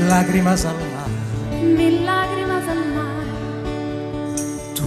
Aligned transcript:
Lágrimas 0.00 0.64
al 0.64 0.76
mar. 0.76 1.62
Mil 1.62 2.04
lágrimas 2.06 2.68
al 2.68 2.84
mar. 2.94 3.24
Tú, 4.74 4.86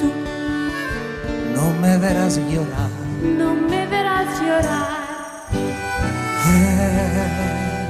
tú, 0.00 0.12
no 1.54 1.80
me 1.80 1.98
verás 1.98 2.36
llorar. 2.36 2.90
No 3.22 3.54
me 3.54 3.86
verás 3.86 4.40
llorar. 4.40 5.04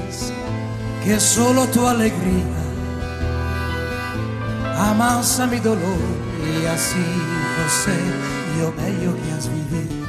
Es 0.08 0.32
que 1.04 1.20
solo 1.20 1.66
tu 1.66 1.86
alegría 1.86 2.64
amasa 4.78 5.46
mi 5.46 5.58
dolor 5.60 5.98
y 6.44 6.66
así, 6.66 7.04
José, 7.56 7.98
yo 8.58 8.72
bello 8.72 9.16
que 9.16 9.32
has 9.32 9.48
vivido. 9.48 10.03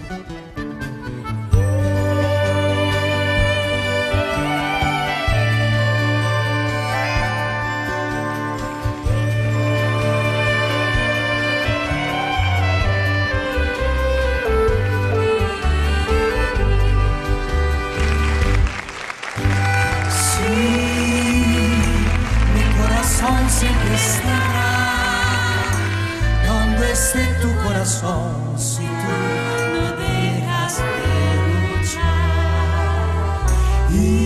La 33.95 34.24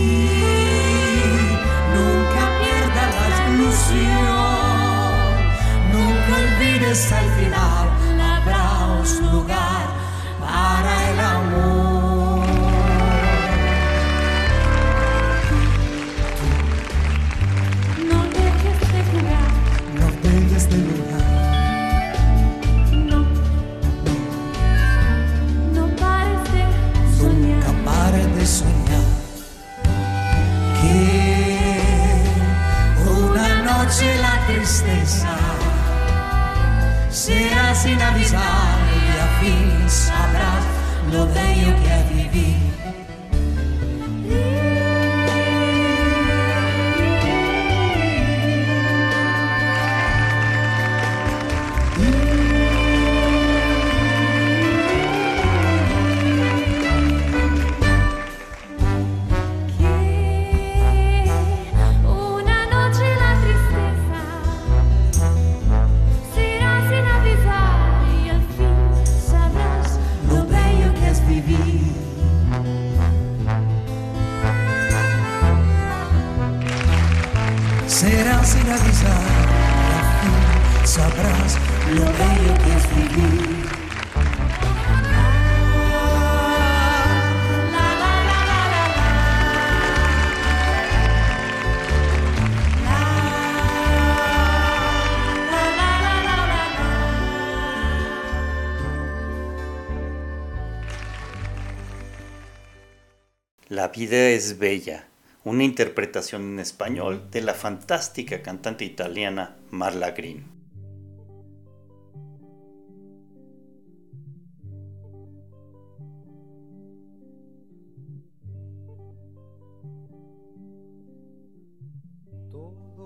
vida 103.90 104.30
es 104.30 104.58
bella, 104.58 105.06
una 105.44 105.64
interpretación 105.64 106.42
en 106.42 106.60
español 106.60 107.28
de 107.30 107.42
la 107.42 107.54
fantástica 107.54 108.42
cantante 108.42 108.84
italiana 108.84 109.56
Marla 109.70 110.12
Green. 110.12 110.44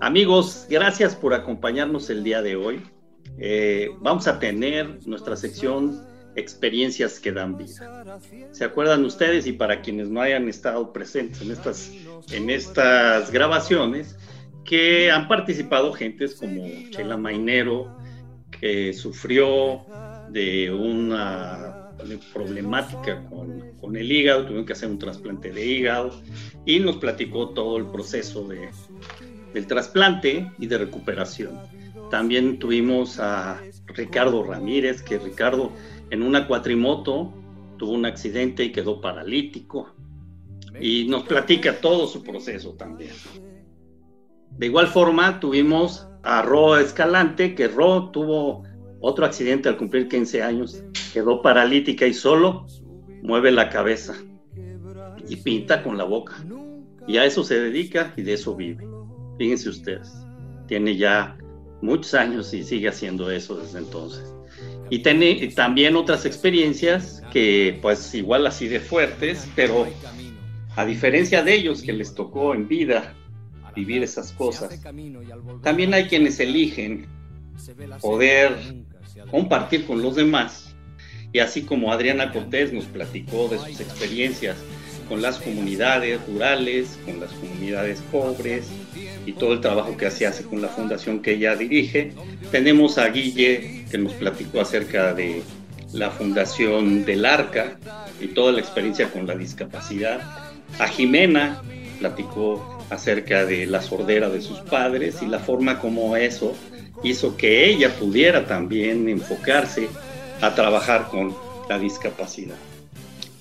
Amigos, 0.01 0.67
gracias 0.69 1.15
por 1.15 1.33
acompañarnos 1.33 2.09
el 2.09 2.23
día 2.23 2.41
de 2.41 2.55
hoy. 2.55 2.83
Eh, 3.39 3.89
vamos 4.01 4.27
a 4.27 4.39
tener 4.39 4.99
nuestra 5.07 5.35
sección 5.35 6.14
experiencias 6.35 7.19
que 7.19 7.31
dan 7.31 7.57
vida. 7.57 8.19
¿Se 8.51 8.63
acuerdan 8.63 9.05
ustedes? 9.05 9.47
Y 9.47 9.53
para 9.53 9.81
quienes 9.81 10.09
no 10.09 10.21
hayan 10.21 10.47
estado 10.49 10.91
presentes 10.91 11.41
en 11.41 11.51
estas, 11.51 11.91
en 12.31 12.49
estas 12.49 13.31
grabaciones, 13.31 14.17
que 14.63 15.11
han 15.11 15.27
participado 15.27 15.93
gentes 15.93 16.35
como 16.35 16.65
Chela 16.89 17.17
Mainero, 17.17 17.97
que 18.59 18.93
sufrió 18.93 19.85
de 20.29 20.71
una 20.71 21.91
problemática 22.33 23.23
con, 23.29 23.71
con, 23.79 23.95
el 23.95 24.11
hígado, 24.11 24.43
tuvieron 24.43 24.65
que 24.65 24.73
hacer 24.73 24.89
un 24.89 24.99
trasplante 24.99 25.51
de 25.51 25.65
hígado 25.65 26.11
y 26.65 26.79
nos 26.79 26.97
platicó 26.97 27.49
todo 27.49 27.77
el 27.77 27.87
proceso 27.87 28.47
de, 28.47 28.69
del 29.53 29.67
trasplante 29.67 30.51
y 30.59 30.67
de 30.67 30.77
recuperación. 30.77 31.57
También 32.11 32.59
tuvimos 32.59 33.19
a 33.19 33.59
Ricardo 33.87 34.43
Ramírez, 34.43 35.01
que 35.01 35.17
Ricardo 35.17 35.71
en 36.09 36.21
una 36.21 36.47
cuatrimoto 36.47 37.33
tuvo 37.77 37.93
un 37.93 38.05
accidente 38.05 38.63
y 38.63 38.71
quedó 38.71 39.01
paralítico. 39.01 39.93
Y 40.79 41.07
nos 41.07 41.23
platica 41.23 41.79
todo 41.79 42.07
su 42.07 42.21
proceso 42.23 42.73
también. 42.73 43.13
De 44.57 44.65
igual 44.65 44.87
forma, 44.87 45.39
tuvimos 45.39 46.07
a 46.23 46.41
Ro 46.41 46.77
Escalante, 46.77 47.55
que 47.55 47.67
Ro 47.67 48.09
tuvo 48.11 48.63
otro 48.99 49.25
accidente 49.25 49.69
al 49.69 49.77
cumplir 49.77 50.07
15 50.07 50.41
años, 50.41 50.83
quedó 51.13 51.41
paralítica 51.41 52.07
y 52.07 52.13
solo 52.13 52.65
mueve 53.21 53.51
la 53.51 53.69
cabeza 53.69 54.15
y 55.27 55.35
pinta 55.37 55.83
con 55.83 55.97
la 55.97 56.03
boca. 56.03 56.35
Y 57.07 57.17
a 57.17 57.25
eso 57.25 57.43
se 57.43 57.59
dedica 57.59 58.13
y 58.17 58.23
de 58.23 58.33
eso 58.33 58.55
vive. 58.55 58.87
Fíjense 59.37 59.69
ustedes, 59.69 60.11
tiene 60.67 60.95
ya 60.97 61.37
muchos 61.81 62.13
años 62.13 62.53
y 62.53 62.63
sigue 62.63 62.87
haciendo 62.87 63.29
eso 63.29 63.57
desde 63.57 63.79
entonces. 63.79 64.34
Y 64.89 64.99
tiene 64.99 65.47
también 65.55 65.95
otras 65.95 66.25
experiencias 66.25 67.23
que 67.31 67.79
pues 67.81 68.13
igual 68.13 68.45
así 68.45 68.67
de 68.67 68.79
fuertes, 68.79 69.47
pero 69.55 69.87
a 70.75 70.85
diferencia 70.85 71.43
de 71.43 71.55
ellos 71.55 71.81
que 71.81 71.93
les 71.93 72.13
tocó 72.13 72.53
en 72.53 72.67
vida 72.67 73.13
vivir 73.75 74.03
esas 74.03 74.31
cosas, 74.31 74.81
también 75.61 75.93
hay 75.93 76.05
quienes 76.05 76.39
eligen 76.39 77.07
poder 78.01 78.55
compartir 79.31 79.85
con 79.85 80.01
los 80.01 80.15
demás. 80.15 80.75
Y 81.33 81.39
así 81.39 81.63
como 81.63 81.91
Adriana 81.91 82.31
Cortés 82.31 82.71
nos 82.71 82.85
platicó 82.85 83.49
de 83.49 83.57
sus 83.59 83.81
experiencias 83.81 84.55
con 85.07 85.21
las 85.21 85.39
comunidades 85.39 86.19
rurales, 86.27 86.97
con 87.05 87.19
las 87.19 87.31
comunidades 87.31 88.01
pobres 88.11 88.67
y 89.25 89.33
todo 89.33 89.53
el 89.53 89.61
trabajo 89.61 89.95
que 89.97 90.09
se 90.11 90.27
hace 90.27 90.43
con 90.43 90.61
la 90.61 90.67
fundación 90.67 91.21
que 91.21 91.33
ella 91.33 91.55
dirige. 91.55 92.13
Tenemos 92.51 92.97
a 92.97 93.09
Guille 93.09 93.85
que 93.89 93.97
nos 93.97 94.13
platicó 94.13 94.61
acerca 94.61 95.13
de 95.13 95.41
la 95.93 96.11
fundación 96.11 97.05
del 97.05 97.25
Arca 97.25 97.77
y 98.19 98.27
toda 98.27 98.51
la 98.51 98.59
experiencia 98.59 99.09
con 99.09 99.27
la 99.27 99.35
discapacidad. 99.35 100.21
A 100.79 100.87
Jimena 100.87 101.61
platicó 101.99 102.79
acerca 102.89 103.45
de 103.45 103.65
la 103.65 103.81
sordera 103.81 104.29
de 104.29 104.41
sus 104.41 104.59
padres 104.59 105.21
y 105.21 105.27
la 105.27 105.39
forma 105.39 105.79
como 105.79 106.15
eso 106.15 106.55
hizo 107.03 107.35
que 107.37 107.69
ella 107.69 107.89
pudiera 107.95 108.45
también 108.45 109.07
enfocarse 109.09 109.87
a 110.41 110.53
trabajar 110.53 111.07
con 111.09 111.35
la 111.69 111.79
discapacidad. 111.79 112.55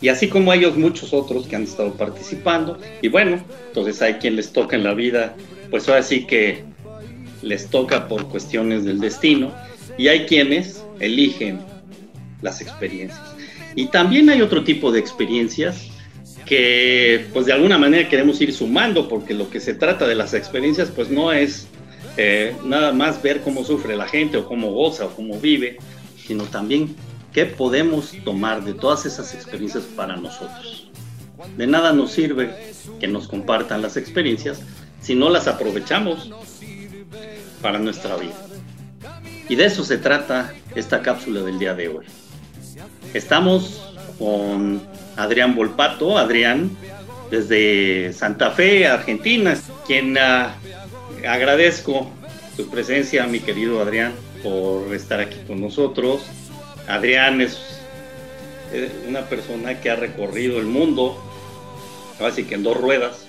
Y 0.04 0.10
así 0.10 0.28
como 0.28 0.52
ellos, 0.52 0.76
muchos 0.76 1.14
otros 1.14 1.46
que 1.46 1.56
han 1.56 1.62
estado 1.62 1.94
participando. 1.94 2.78
Y 3.00 3.08
bueno, 3.08 3.42
entonces 3.68 4.02
hay 4.02 4.16
quien 4.16 4.36
les 4.36 4.52
toca 4.52 4.76
en 4.76 4.84
la 4.84 4.92
vida, 4.92 5.34
pues 5.70 5.88
ahora 5.88 6.02
sí 6.02 6.26
que 6.26 6.62
les 7.40 7.70
toca 7.70 8.06
por 8.06 8.28
cuestiones 8.28 8.84
del 8.84 9.00
destino. 9.00 9.50
Y 9.96 10.08
hay 10.08 10.26
quienes 10.26 10.84
eligen 11.00 11.58
las 12.42 12.60
experiencias. 12.60 13.18
Y 13.76 13.86
también 13.86 14.28
hay 14.28 14.42
otro 14.42 14.62
tipo 14.62 14.92
de 14.92 15.00
experiencias 15.00 15.88
que 16.44 17.24
pues 17.32 17.46
de 17.46 17.54
alguna 17.54 17.78
manera 17.78 18.06
queremos 18.06 18.38
ir 18.42 18.52
sumando 18.52 19.08
porque 19.08 19.32
lo 19.32 19.48
que 19.48 19.58
se 19.58 19.72
trata 19.72 20.06
de 20.06 20.16
las 20.16 20.34
experiencias 20.34 20.90
pues 20.90 21.08
no 21.08 21.32
es 21.32 21.66
eh, 22.18 22.54
nada 22.62 22.92
más 22.92 23.22
ver 23.22 23.40
cómo 23.40 23.64
sufre 23.64 23.96
la 23.96 24.06
gente 24.06 24.36
o 24.36 24.46
cómo 24.46 24.70
goza 24.70 25.06
o 25.06 25.16
cómo 25.16 25.40
vive, 25.40 25.78
sino 26.26 26.44
también 26.44 26.94
¿Qué 27.34 27.46
podemos 27.46 28.12
tomar 28.24 28.62
de 28.62 28.74
todas 28.74 29.06
esas 29.06 29.34
experiencias 29.34 29.82
para 29.82 30.16
nosotros? 30.16 30.88
De 31.56 31.66
nada 31.66 31.92
nos 31.92 32.12
sirve 32.12 32.54
que 33.00 33.08
nos 33.08 33.26
compartan 33.26 33.82
las 33.82 33.96
experiencias 33.96 34.62
si 35.00 35.16
no 35.16 35.28
las 35.30 35.48
aprovechamos 35.48 36.30
para 37.60 37.80
nuestra 37.80 38.16
vida. 38.16 38.36
Y 39.48 39.56
de 39.56 39.64
eso 39.64 39.82
se 39.82 39.98
trata 39.98 40.54
esta 40.76 41.02
cápsula 41.02 41.40
del 41.40 41.58
día 41.58 41.74
de 41.74 41.88
hoy. 41.88 42.06
Estamos 43.14 43.82
con 44.16 44.80
Adrián 45.16 45.56
Volpato, 45.56 46.16
Adrián, 46.16 46.70
desde 47.32 48.12
Santa 48.12 48.52
Fe, 48.52 48.86
Argentina, 48.86 49.58
quien 49.88 50.16
ah, 50.18 50.54
agradezco 51.28 52.08
tu 52.56 52.68
presencia, 52.70 53.26
mi 53.26 53.40
querido 53.40 53.82
Adrián, 53.82 54.12
por 54.40 54.94
estar 54.94 55.18
aquí 55.18 55.38
con 55.48 55.60
nosotros 55.60 56.22
Adrián 56.86 57.40
es 57.40 57.80
una 59.06 59.28
persona 59.28 59.80
que 59.80 59.90
ha 59.90 59.96
recorrido 59.96 60.58
el 60.58 60.66
mundo, 60.66 61.22
casi 62.18 62.44
que 62.44 62.56
en 62.56 62.62
dos 62.62 62.76
ruedas, 62.76 63.26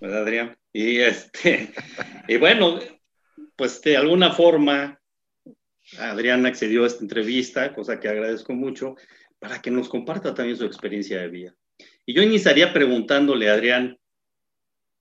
¿verdad, 0.00 0.22
Adrián? 0.22 0.56
Y, 0.72 0.98
este, 0.98 1.72
y 2.28 2.36
bueno, 2.36 2.78
pues 3.56 3.80
de 3.82 3.96
alguna 3.96 4.32
forma, 4.32 5.00
Adrián 5.98 6.46
accedió 6.46 6.84
a 6.84 6.86
esta 6.86 7.02
entrevista, 7.02 7.74
cosa 7.74 7.98
que 7.98 8.08
agradezco 8.08 8.52
mucho, 8.52 8.94
para 9.38 9.60
que 9.60 9.70
nos 9.70 9.88
comparta 9.88 10.34
también 10.34 10.56
su 10.56 10.64
experiencia 10.64 11.20
de 11.20 11.28
vida. 11.28 11.54
Y 12.06 12.14
yo 12.14 12.22
iniciaría 12.22 12.72
preguntándole 12.72 13.50
a 13.50 13.54
Adrián, 13.54 13.98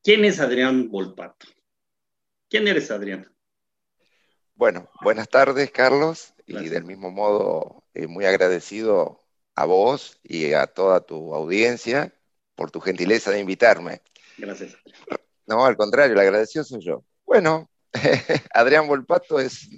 ¿quién 0.04 0.26
es 0.26 0.40
Adrián 0.40 0.90
Volpato? 0.90 1.46
¿Quién 2.50 2.68
eres, 2.68 2.90
Adrián? 2.90 3.32
Bueno, 4.60 4.90
buenas 5.02 5.30
tardes, 5.30 5.72
Carlos 5.72 6.34
y 6.46 6.68
del 6.68 6.84
mismo 6.84 7.12
modo 7.12 7.86
eh, 7.94 8.08
muy 8.08 8.26
agradecido 8.26 9.24
a 9.56 9.64
vos 9.64 10.20
y 10.22 10.52
a 10.52 10.68
toda 10.68 11.00
tu 11.00 11.34
audiencia 11.34 12.14
por 12.56 12.70
tu 12.70 12.82
gentileza 12.82 13.32
de 13.32 13.40
invitarme. 13.40 14.02
Gracias. 14.38 14.76
No, 15.48 15.64
al 15.64 15.78
contrario, 15.78 16.12
el 16.12 16.20
agradecido 16.20 16.66
soy 16.66 16.82
yo. 16.82 17.06
Bueno, 17.26 17.72
Adrián 18.54 18.90
Volpato 18.90 19.40
es 19.40 19.70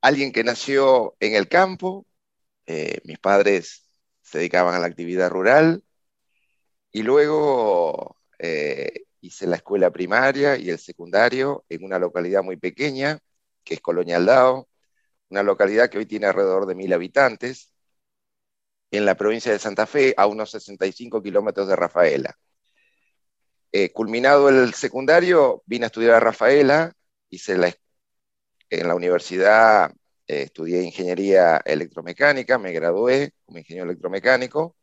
alguien 0.00 0.32
que 0.32 0.42
nació 0.42 1.14
en 1.20 1.36
el 1.36 1.46
campo, 1.48 2.04
eh, 2.66 2.98
mis 3.04 3.20
padres 3.20 3.88
se 4.22 4.38
dedicaban 4.38 4.74
a 4.74 4.80
la 4.80 4.88
actividad 4.88 5.30
rural 5.30 5.84
y 6.90 7.04
luego 7.04 8.16
eh, 8.40 9.04
hice 9.20 9.46
la 9.46 9.54
escuela 9.54 9.92
primaria 9.92 10.56
y 10.56 10.70
el 10.70 10.80
secundario 10.80 11.64
en 11.68 11.84
una 11.84 12.00
localidad 12.00 12.42
muy 12.42 12.56
pequeña, 12.56 13.20
que 13.66 13.74
es 13.74 13.80
Colonia 13.82 14.16
Aldao, 14.16 14.68
una 15.28 15.42
localidad 15.42 15.90
que 15.90 15.98
hoy 15.98 16.06
tiene 16.06 16.26
alrededor 16.26 16.66
de 16.66 16.76
mil 16.76 16.92
habitantes, 16.92 17.72
en 18.92 19.04
la 19.04 19.16
provincia 19.16 19.52
de 19.52 19.58
Santa 19.58 19.86
Fe, 19.86 20.14
a 20.16 20.26
unos 20.26 20.50
65 20.52 21.22
kilómetros 21.22 21.68
de 21.68 21.76
Rafaela. 21.76 22.38
Eh, 23.72 23.92
culminado 23.92 24.48
el 24.48 24.72
secundario, 24.74 25.62
vine 25.66 25.86
a 25.86 25.88
estudiar 25.88 26.14
a 26.14 26.20
Rafaela, 26.20 26.92
hice 27.28 27.54
en 28.70 28.88
la 28.88 28.94
universidad, 28.94 29.92
eh, 30.28 30.42
estudié 30.42 30.82
ingeniería 30.82 31.58
electromecánica, 31.64 32.58
me 32.58 32.72
gradué 32.72 33.32
como 33.44 33.58
ingeniero 33.58 33.90
electromecánico, 33.90 34.76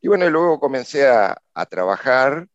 y 0.00 0.08
bueno, 0.08 0.28
luego 0.30 0.60
comencé 0.60 1.08
a, 1.08 1.40
trabajar 1.70 2.46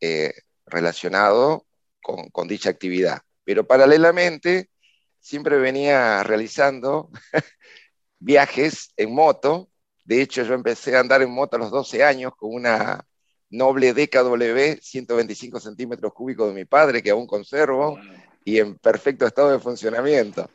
eh, 0.00 0.34
relacionado 0.66 1.66
con 2.00 2.48
dicha 2.48 2.70
actividad. 2.70 3.22
Pero 3.44 3.66
paralelamente 3.66 4.70
siempre 5.22 5.56
venía 5.56 6.22
realizando 6.24 7.08
viajes 8.18 8.92
en 8.96 9.14
moto. 9.14 9.70
De 10.04 10.20
hecho, 10.20 10.42
yo 10.42 10.52
empecé 10.52 10.96
a 10.96 11.00
andar 11.00 11.22
en 11.22 11.30
moto 11.30 11.56
a 11.56 11.60
los 11.60 11.70
12 11.70 12.04
años 12.04 12.32
con 12.36 12.52
una 12.52 13.06
noble 13.48 13.94
DKW 13.94 14.80
125 14.80 15.60
centímetros 15.60 16.12
cúbicos 16.12 16.48
de 16.48 16.54
mi 16.54 16.64
padre, 16.64 17.02
que 17.02 17.10
aún 17.10 17.26
conservo, 17.26 17.98
y 18.44 18.58
en 18.58 18.76
perfecto 18.76 19.26
estado 19.26 19.52
de 19.52 19.60
funcionamiento. 19.60 20.50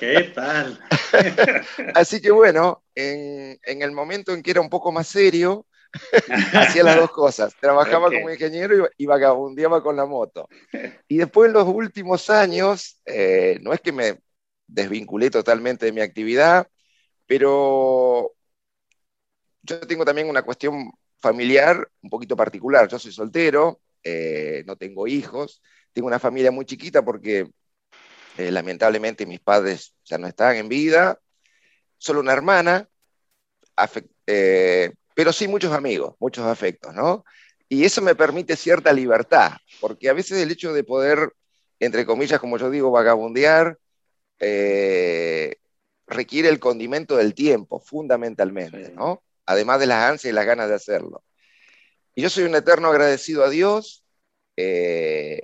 ¿Qué 0.00 0.32
tal? 0.34 0.80
Así 1.94 2.20
que 2.20 2.32
bueno, 2.32 2.82
en, 2.94 3.58
en, 3.62 3.82
el 3.82 3.92
momento 3.92 4.32
en 4.32 4.42
que 4.42 4.50
era 4.50 4.60
un 4.60 4.70
poco 4.70 4.90
más 4.90 5.06
serio, 5.06 5.66
Hacía 6.52 6.82
las 6.84 6.96
dos 6.96 7.10
cosas. 7.10 7.54
Trabajaba 7.60 8.10
como 8.10 8.30
ingeniero 8.30 8.88
y, 8.96 9.06
vagabundeaba 9.06 9.82
con 9.82 9.96
la 9.96 10.06
moto. 10.06 10.48
Y 11.08 11.18
después 11.18 11.48
en 11.48 11.54
los 11.54 11.68
últimos 11.68 12.30
años, 12.30 13.00
eh, 13.04 13.58
no 13.62 13.72
es 13.72 13.80
que 13.80 13.92
me 13.92 14.18
desvinculé 14.66 15.30
totalmente 15.30 15.86
de 15.86 15.92
mi 15.92 16.00
actividad, 16.00 16.66
pero 17.26 18.32
yo 19.62 19.80
tengo 19.80 20.04
también 20.04 20.28
una 20.28 20.42
cuestión 20.42 20.92
familiar 21.20 21.88
un 22.00 22.10
poquito 22.10 22.36
particular. 22.36 22.88
Yo 22.88 22.98
soy 22.98 23.12
soltero, 23.12 23.80
eh, 24.02 24.64
no 24.66 24.76
tengo 24.76 25.06
hijos, 25.06 25.62
tengo 25.92 26.08
una 26.08 26.18
familia 26.18 26.50
muy 26.50 26.64
chiquita 26.64 27.04
porque 27.04 27.50
eh, 28.38 28.50
lamentablemente 28.50 29.26
mis 29.26 29.40
padres 29.40 29.94
ya 30.04 30.18
no 30.18 30.26
están 30.26 30.56
en 30.56 30.68
vida, 30.68 31.20
solo 31.98 32.20
una 32.20 32.32
hermana, 32.32 32.88
pero 35.14 35.32
sí 35.32 35.48
muchos 35.48 35.72
amigos, 35.72 36.14
muchos 36.18 36.46
afectos, 36.46 36.94
¿no? 36.94 37.24
Y 37.68 37.84
eso 37.84 38.02
me 38.02 38.14
permite 38.14 38.56
cierta 38.56 38.92
libertad, 38.92 39.52
porque 39.80 40.08
a 40.08 40.12
veces 40.12 40.38
el 40.38 40.50
hecho 40.50 40.72
de 40.72 40.84
poder, 40.84 41.32
entre 41.80 42.04
comillas, 42.04 42.40
como 42.40 42.58
yo 42.58 42.70
digo, 42.70 42.90
vagabundear, 42.90 43.78
eh, 44.40 45.56
requiere 46.06 46.48
el 46.48 46.60
condimento 46.60 47.16
del 47.16 47.34
tiempo, 47.34 47.80
fundamentalmente, 47.80 48.92
¿no? 48.92 49.22
Además 49.46 49.80
de 49.80 49.86
las 49.86 50.10
ansias 50.10 50.32
y 50.32 50.34
las 50.34 50.46
ganas 50.46 50.68
de 50.68 50.74
hacerlo. 50.74 51.24
Y 52.14 52.22
yo 52.22 52.28
soy 52.28 52.44
un 52.44 52.54
eterno 52.54 52.88
agradecido 52.88 53.44
a 53.44 53.50
Dios 53.50 54.04
eh, 54.56 55.40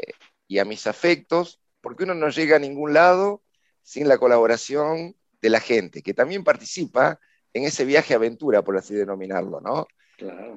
y 0.47 0.59
a 0.59 0.65
mis 0.65 0.87
afectos, 0.87 1.61
porque 1.81 2.05
uno 2.05 2.15
no 2.15 2.29
llega 2.29 2.57
a 2.57 2.61
ningún 2.61 2.93
lado 2.93 3.43
sin 3.83 4.07
la 4.07 4.19
colaboración 4.19 5.17
de 5.41 5.51
la 5.51 5.61
gente, 5.61 6.03
que 6.03 6.13
también 6.13 6.45
participa 6.45 7.19
en 7.53 7.65
ese 7.65 7.85
viaje 7.85 8.15
aventura, 8.15 8.63
por 8.63 8.77
así 8.77 8.95
denominarlo, 8.95 9.61
¿no? 9.61 9.87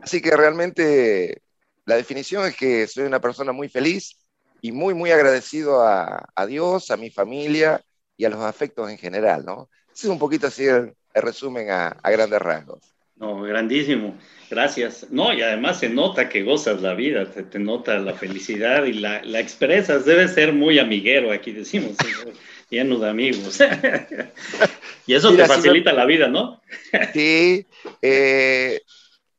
Así 0.02 0.22
que 0.22 0.36
realmente 0.36 1.42
la 1.86 1.96
definición 1.96 2.46
es 2.48 2.56
que 2.56 2.88
soy 2.88 3.06
una 3.06 3.22
persona 3.22 3.52
muy 3.52 3.70
feliz 3.70 4.18
y 4.62 4.72
muy, 4.72 4.94
muy 4.94 5.12
agradecido 5.12 5.84
a, 5.84 6.46
Dios, 6.48 6.92
a 6.92 6.98
mi 6.98 7.10
familia 7.10 7.82
y 8.18 8.26
a 8.26 8.30
los 8.30 8.42
afectos 8.42 8.90
en 8.90 8.98
general, 8.98 9.46
¿no? 9.46 9.70
Ese 9.94 10.08
es 10.08 10.12
un 10.12 10.20
poquito 10.20 10.48
así 10.48 10.66
el, 10.66 10.94
resumen 11.14 11.70
a, 11.70 11.98
grandes 12.04 12.40
rasgos. 12.40 12.80
No, 13.16 13.42
grandísimo. 13.42 14.18
Gracias. 14.50 15.08
No, 15.12 15.32
y 15.32 15.42
además 15.42 15.80
se 15.80 15.90
nota 15.90 16.28
que 16.28 16.44
gozas 16.44 16.82
la 16.82 16.96
vida, 16.96 17.30
te, 17.30 17.44
te 17.44 17.60
nota 17.60 18.00
la 18.00 18.14
felicidad 18.14 18.86
y 18.86 18.94
la, 18.94 19.22
la, 19.24 19.40
expresas. 19.40 20.06
Debe 20.06 20.28
ser 20.28 20.54
muy 20.54 20.80
amiguero, 20.80 21.32
aquí 21.32 21.52
decimos. 21.52 21.98
lleno 22.72 22.98
de 22.98 23.10
amigos. 23.10 23.60
y 25.08 25.14
eso 25.14 25.36
te 25.36 25.46
facilita 25.46 25.94
la 25.94 26.06
vida, 26.06 26.28
¿no? 26.28 26.62
sí, 27.14 27.66
eh, 28.02 28.82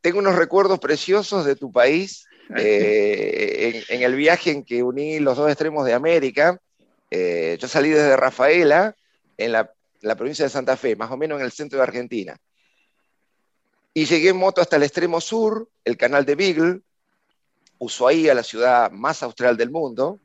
tengo 0.00 0.19
unos 0.19 0.37
recuerdos 0.37 0.78
preciosos 0.78 1.45
de 1.45 1.57
tu 1.57 1.71
país. 1.73 2.26
Eh, 2.54 3.85
en, 3.88 4.02
el 4.02 4.14
viaje 4.14 4.50
en 4.50 4.62
que 4.62 4.83
uní 4.83 5.21
los 5.21 5.38
dos 5.38 5.49
extremos 5.49 5.87
de 5.87 5.95
América, 5.95 6.61
eh, 7.11 7.57
yo 7.59 7.66
salí 7.66 7.88
desde 7.88 8.16
Rafaela, 8.16 8.95
en 9.38 9.52
la, 9.52 9.73
la, 10.02 10.16
provincia 10.16 10.45
de 10.45 10.50
Santa 10.50 10.76
Fe, 10.76 10.95
más 10.95 11.11
o 11.11 11.16
menos 11.16 11.38
en 11.38 11.47
el 11.47 11.52
centro 11.52 11.78
de 11.78 11.85
Argentina. 11.85 12.37
Y 13.95 14.04
llegué 14.04 14.31
en 14.31 14.37
moto 14.37 14.61
hasta 14.61 14.76
el 14.76 14.83
extremo 14.83 15.21
sur, 15.21 15.69
el 15.85 15.97
canal 15.97 16.26
de 16.26 16.35
Beagle, 16.35 16.81
Ushuaia, 17.78 18.35
la 18.35 18.42
ciudad 18.42 18.90
más 18.90 19.23
austral 19.23 19.57
del 19.57 19.71
mundo. 19.71 20.21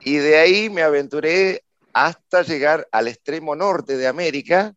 Y 0.00 0.16
de 0.16 0.38
ahí 0.38 0.70
me 0.70 0.82
aventuré 0.82 1.62
hasta 1.96 2.42
llegar 2.42 2.86
al 2.92 3.08
extremo 3.08 3.56
norte 3.56 3.96
de 3.96 4.06
América, 4.06 4.74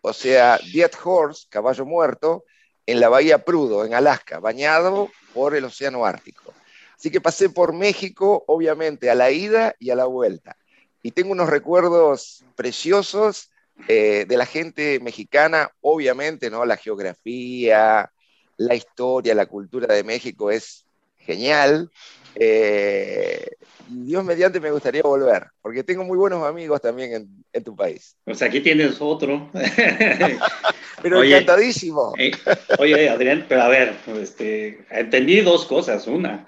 o 0.00 0.14
sea, 0.14 0.58
Dead 0.72 0.90
Horse, 1.04 1.46
caballo 1.50 1.84
muerto, 1.84 2.46
en 2.86 2.98
la 2.98 3.10
bahía 3.10 3.44
Prudo, 3.44 3.84
en 3.84 3.92
Alaska, 3.92 4.38
bañado 4.38 5.10
por 5.34 5.54
el 5.54 5.66
Océano 5.66 6.06
Ártico. 6.06 6.54
Así 6.96 7.10
que 7.10 7.20
pasé 7.20 7.50
por 7.50 7.74
México, 7.74 8.42
obviamente, 8.46 9.10
a 9.10 9.14
la 9.14 9.30
ida 9.30 9.74
y 9.78 9.90
a 9.90 9.96
la 9.96 10.06
vuelta. 10.06 10.56
Y 11.02 11.10
tengo 11.10 11.32
unos 11.32 11.50
recuerdos 11.50 12.42
preciosos 12.56 13.50
eh, 13.86 14.24
de 14.26 14.36
la 14.38 14.46
gente 14.46 14.98
mexicana, 15.00 15.70
obviamente, 15.82 16.48
¿no? 16.48 16.64
La 16.64 16.78
geografía, 16.78 18.10
la 18.56 18.74
historia, 18.74 19.34
la 19.34 19.44
cultura 19.44 19.94
de 19.94 20.04
México 20.04 20.50
es 20.50 20.86
genial. 21.24 21.90
Eh, 22.34 23.46
Dios 23.88 24.24
mediante 24.24 24.60
me 24.60 24.70
gustaría 24.70 25.02
volver, 25.02 25.48
porque 25.60 25.84
tengo 25.84 26.04
muy 26.04 26.16
buenos 26.16 26.44
amigos 26.44 26.80
también 26.80 27.28
en, 27.52 27.64
tu 27.64 27.76
país. 27.76 28.16
Pues 28.24 28.40
aquí 28.42 28.60
tienes 28.60 28.96
otro. 29.00 29.50
pero 31.02 31.22
encantadísimo. 31.22 32.14
Eh, 32.18 32.32
oye, 32.78 33.08
Adrián, 33.08 33.44
pero 33.48 33.62
a 33.62 33.68
ver, 33.68 33.94
este, 34.20 34.84
entendí 34.90 35.40
dos 35.40 35.66
cosas. 35.66 36.06
Una, 36.06 36.46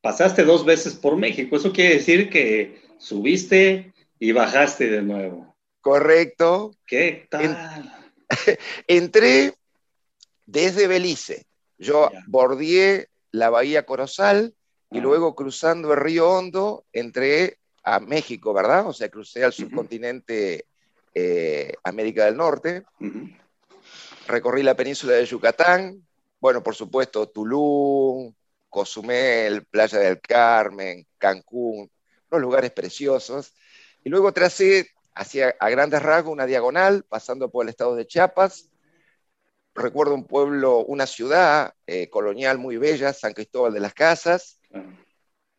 pasaste 0.00 0.44
dos 0.44 0.64
veces 0.64 0.94
por 0.94 1.16
México. 1.16 1.56
Eso 1.56 1.72
quiere 1.72 1.96
decir 1.96 2.28
que 2.28 2.80
subiste 2.98 3.92
y 4.18 4.32
bajaste 4.32 4.88
de 4.88 5.02
nuevo. 5.02 5.56
Correcto. 5.80 6.72
¿Qué 6.86 7.26
tal? 7.30 7.92
entré 8.86 9.54
desde 10.46 10.86
Belice. 10.86 11.46
Yo 11.78 12.10
bordeé 12.26 13.08
la 13.32 13.50
bahía 13.50 13.86
Corozal 13.86 14.54
y 14.90 15.00
luego 15.00 15.34
cruzando 15.34 15.92
el 15.92 16.00
río 16.00 16.30
Hondo 16.30 16.84
entré 16.92 17.58
a 17.82 18.00
México, 18.00 18.52
¿verdad? 18.52 18.86
O 18.86 18.92
sea, 18.92 19.08
crucé 19.08 19.44
al 19.44 19.52
subcontinente 19.52 20.66
eh, 21.14 21.72
América 21.84 22.24
del 22.24 22.36
Norte, 22.36 22.84
recorrí 24.26 24.62
la 24.62 24.76
península 24.76 25.14
de 25.14 25.26
Yucatán, 25.26 26.06
bueno, 26.40 26.62
por 26.62 26.74
supuesto, 26.74 27.28
Tulum, 27.28 28.32
Cozumel, 28.68 29.64
Playa 29.64 29.98
del 29.98 30.20
Carmen, 30.20 31.06
Cancún, 31.18 31.90
unos 32.30 32.42
lugares 32.42 32.70
preciosos, 32.70 33.54
y 34.04 34.10
luego 34.10 34.32
tracé 34.32 34.90
hacia, 35.14 35.56
a 35.58 35.70
grandes 35.70 36.02
rasgos 36.02 36.32
una 36.32 36.46
diagonal, 36.46 37.04
pasando 37.08 37.50
por 37.50 37.64
el 37.64 37.70
estado 37.70 37.96
de 37.96 38.06
Chiapas, 38.06 38.70
recuerdo 39.78 40.14
un 40.14 40.26
pueblo, 40.26 40.78
una 40.84 41.06
ciudad 41.06 41.72
eh, 41.86 42.08
colonial 42.08 42.58
muy 42.58 42.76
bella, 42.76 43.12
San 43.12 43.32
Cristóbal 43.32 43.72
de 43.72 43.80
las 43.80 43.94
Casas, 43.94 44.60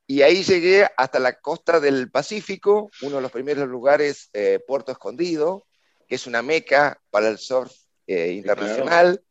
y 0.07 0.21
ahí 0.21 0.43
llegué 0.43 0.87
hasta 0.97 1.19
la 1.19 1.39
costa 1.39 1.79
del 1.79 2.09
Pacífico, 2.09 2.89
uno 3.01 3.17
de 3.17 3.21
los 3.21 3.31
primeros 3.31 3.67
lugares, 3.67 4.29
eh, 4.33 4.59
Puerto 4.67 4.91
Escondido, 4.91 5.65
que 6.07 6.15
es 6.15 6.25
una 6.25 6.41
meca 6.41 6.99
para 7.11 7.29
el 7.29 7.37
surf 7.37 7.71
eh, 8.07 8.31
internacional. 8.31 9.21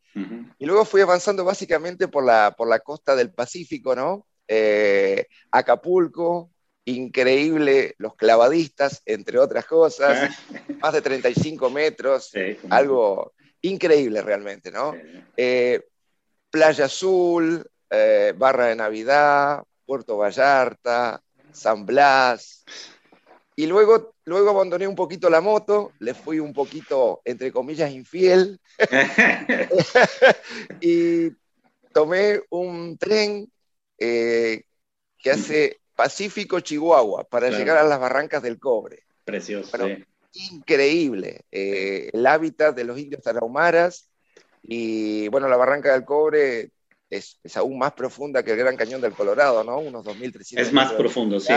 Y 0.57 0.65
luego 0.65 0.83
fui 0.83 0.99
avanzando 1.01 1.45
básicamente 1.45 2.07
por 2.09 2.25
la, 2.25 2.53
por 2.57 2.67
la 2.67 2.79
costa 2.79 3.15
del 3.15 3.31
Pacífico, 3.31 3.95
¿no? 3.95 4.25
Acapulco, 5.51 6.51
increíble, 6.83 7.95
los 7.97 8.15
clavadistas, 8.15 9.01
entre 9.05 9.37
otras 9.37 9.65
cosas, 9.65 10.35
más 10.81 10.93
de 10.93 11.01
35 11.01 11.69
metros, 11.69 12.31
algo 12.69 13.33
increíble 13.61 14.21
realmente, 14.21 14.71
¿no? 14.71 14.95
Eh, 15.35 15.81
Playa 16.49 16.85
Azul, 16.85 17.63
eh, 17.89 18.33
Barra 18.35 18.67
de 18.67 18.75
Navidad, 18.75 19.63
Puerto 19.85 20.17
Vallarta, 20.17 21.21
San 21.51 21.85
Blas. 21.85 22.63
Y 23.55 23.67
luego, 23.67 24.15
luego 24.25 24.51
abandoné 24.51 24.87
un 24.87 24.95
poquito 24.95 25.29
la 25.29 25.41
moto, 25.41 25.91
le 25.99 26.13
fui 26.13 26.39
un 26.39 26.53
poquito, 26.53 27.21
entre 27.25 27.51
comillas, 27.51 27.91
infiel. 27.91 28.59
y 30.81 31.29
tomé 31.91 32.41
un 32.49 32.97
tren 32.97 33.51
eh, 33.97 34.63
que 35.17 35.31
hace 35.31 35.77
Pacífico 35.95 36.61
Chihuahua 36.61 37.25
para 37.25 37.49
llegar 37.49 37.77
a 37.77 37.83
las 37.83 37.99
barrancas 37.99 38.41
del 38.41 38.57
cobre. 38.57 39.03
Precioso 39.25 39.77
increíble. 40.33 41.45
Eh, 41.51 42.09
el 42.13 42.25
hábitat 42.25 42.75
de 42.75 42.83
los 42.83 42.97
indios 42.99 43.21
tarahumaras 43.21 44.09
y 44.63 45.27
bueno, 45.29 45.47
la 45.47 45.57
Barranca 45.57 45.93
del 45.93 46.05
Cobre 46.05 46.71
es, 47.09 47.39
aún 47.55 47.77
más 47.77 47.93
profunda 47.93 48.43
que 48.43 48.51
el 48.51 48.57
Gran 48.57 48.77
Cañón 48.77 49.01
del 49.01 49.13
Colorado, 49.13 49.63
¿no? 49.63 49.79
Unos 49.79 50.05
2.300. 50.05 50.59
Es 50.59 50.73
más 50.73 50.93
profundo, 50.93 51.39
sí. 51.39 51.53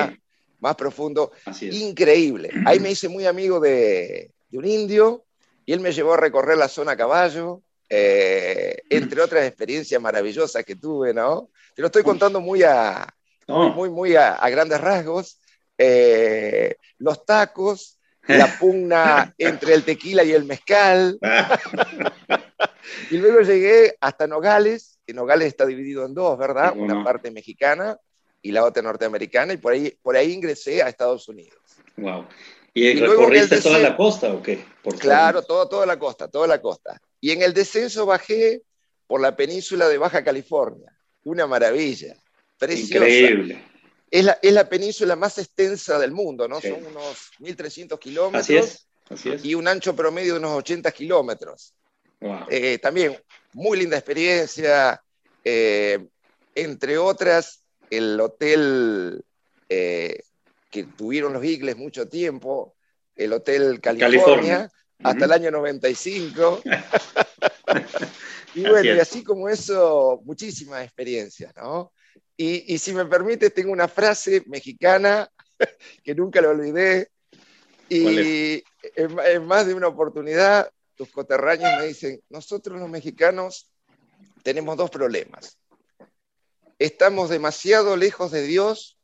Más 0.60 0.76
profundo. 0.76 1.32
Increíble. 1.60 2.50
Ahí 2.66 2.80
me 2.80 2.90
hice 2.90 3.08
muy 3.08 3.26
amigo 3.26 3.60
de, 3.60 4.30
un 4.52 4.64
indio 4.64 5.24
y 5.66 5.72
él 5.72 5.80
me 5.80 5.92
llevó 5.92 6.14
a 6.14 6.18
recorrer 6.18 6.56
la 6.56 6.68
zona 6.68 6.92
a 6.92 6.96
caballo, 6.96 7.62
eh, 7.88 8.76
entre 8.88 9.20
otras 9.20 9.44
experiencias 9.44 10.00
maravillosas 10.00 10.64
que 10.64 10.76
tuve, 10.76 11.12
¿no? 11.12 11.50
Te 11.74 11.82
lo 11.82 11.86
estoy 11.86 12.02
contando 12.02 12.40
muy 12.40 12.62
a, 12.62 13.06
muy, 13.46 13.90
muy, 13.90 14.16
a, 14.16 14.48
grandes 14.48 14.80
rasgos. 14.80 15.40
Eh, 15.76 16.76
los 16.98 17.26
tacos, 17.26 17.98
la 18.26 18.58
pugna 18.58 19.34
entre 19.38 19.74
el 19.74 19.84
tequila 19.84 20.24
y 20.24 20.32
el 20.32 20.44
mezcal. 20.44 21.18
y 23.10 23.18
luego 23.18 23.40
llegué 23.40 23.96
hasta 24.00 24.26
Nogales, 24.26 24.98
que 25.06 25.14
Nogales 25.14 25.48
está 25.48 25.66
dividido 25.66 26.06
en 26.06 26.14
dos, 26.14 26.38
¿verdad? 26.38 26.74
Una 26.76 27.02
parte 27.04 27.30
mexicana 27.30 27.98
y 28.40 28.52
la 28.52 28.64
otra 28.64 28.82
norteamericana, 28.82 29.52
y 29.52 29.56
por 29.56 29.72
ahí, 29.72 29.96
por 30.02 30.16
ahí 30.16 30.32
ingresé 30.32 30.82
a 30.82 30.88
Estados 30.88 31.28
Unidos. 31.28 31.58
Wow. 31.96 32.26
¿Y, 32.74 32.94
recorriste 32.94 33.60
toda 33.60 33.78
la 33.78 33.96
costa 33.96 34.32
o 34.32 34.42
qué? 34.42 34.64
claro, 34.98 35.42
todo, 35.42 35.68
toda 35.68 35.86
la 35.86 35.98
costa, 35.98 36.28
toda 36.28 36.46
la 36.46 36.60
costa. 36.60 37.00
Y 37.20 37.30
en 37.30 37.42
el 37.42 37.52
descenso 37.52 38.06
bajé 38.06 38.62
por 39.06 39.20
la 39.20 39.36
península 39.36 39.88
de 39.88 39.98
Baja 39.98 40.24
California. 40.24 40.92
Una 41.24 41.46
maravilla. 41.46 42.16
Preciosa. 42.58 42.96
Increíble 42.96 43.71
es 44.12 44.52
la, 44.52 44.68
península 44.68 45.16
más 45.16 45.38
extensa 45.38 45.98
del 45.98 46.12
mundo, 46.12 46.46
¿no? 46.46 46.60
Son 46.60 46.84
unos 46.84 47.30
1.300 47.40 47.98
kilómetros. 47.98 48.42
Así 48.42 48.56
es, 48.56 48.86
así 49.08 49.30
es. 49.30 49.44
Y 49.44 49.54
un 49.54 49.66
ancho 49.66 49.96
promedio 49.96 50.34
de 50.34 50.38
unos 50.38 50.58
80 50.58 50.92
kilómetros. 50.92 51.74
Eh, 52.50 52.78
también, 52.78 53.18
muy 53.54 53.78
linda 53.78 53.96
experiencia. 53.96 55.02
Eh, 55.42 56.06
entre 56.54 56.98
otras, 56.98 57.62
el 57.88 58.20
hotel 58.20 59.24
eh, 59.70 60.22
que 60.70 60.84
tuvieron 60.84 61.32
los 61.32 61.42
Eagles 61.42 61.78
mucho 61.78 62.06
tiempo, 62.06 62.76
el 63.16 63.32
Hotel 63.32 63.80
California, 63.80 64.70
hasta 65.02 65.24
el 65.24 65.32
año 65.32 65.50
95. 65.50 66.60
y 68.54 68.60
bueno, 68.60 68.94
y 68.94 69.00
así 69.00 69.24
como 69.24 69.48
eso, 69.48 70.20
muchísimas 70.24 70.84
experiencias, 70.84 71.54
¿no? 71.56 71.92
Y, 72.44 72.78
si 72.78 72.92
me 72.92 73.04
permite, 73.06 73.50
tengo 73.50 73.70
una 73.70 73.86
frase 73.86 74.42
mexicana 74.46 75.30
que 76.02 76.12
nunca 76.12 76.40
la 76.40 76.48
olvidé. 76.48 77.08
Y 77.88 78.64
en, 78.96 79.46
más 79.46 79.66
de 79.66 79.74
una 79.74 79.86
oportunidad, 79.86 80.68
tus 80.96 81.08
coterráneos 81.10 81.70
me 81.78 81.86
dicen, 81.86 82.20
nosotros 82.30 82.80
los 82.80 82.88
mexicanos 82.88 83.70
tenemos 84.42 84.76
dos 84.76 84.90
problemas. 84.90 85.56
Estamos 86.80 87.30
demasiado 87.30 87.96
lejos 87.96 88.32
de 88.32 88.42
Dios 88.42 88.98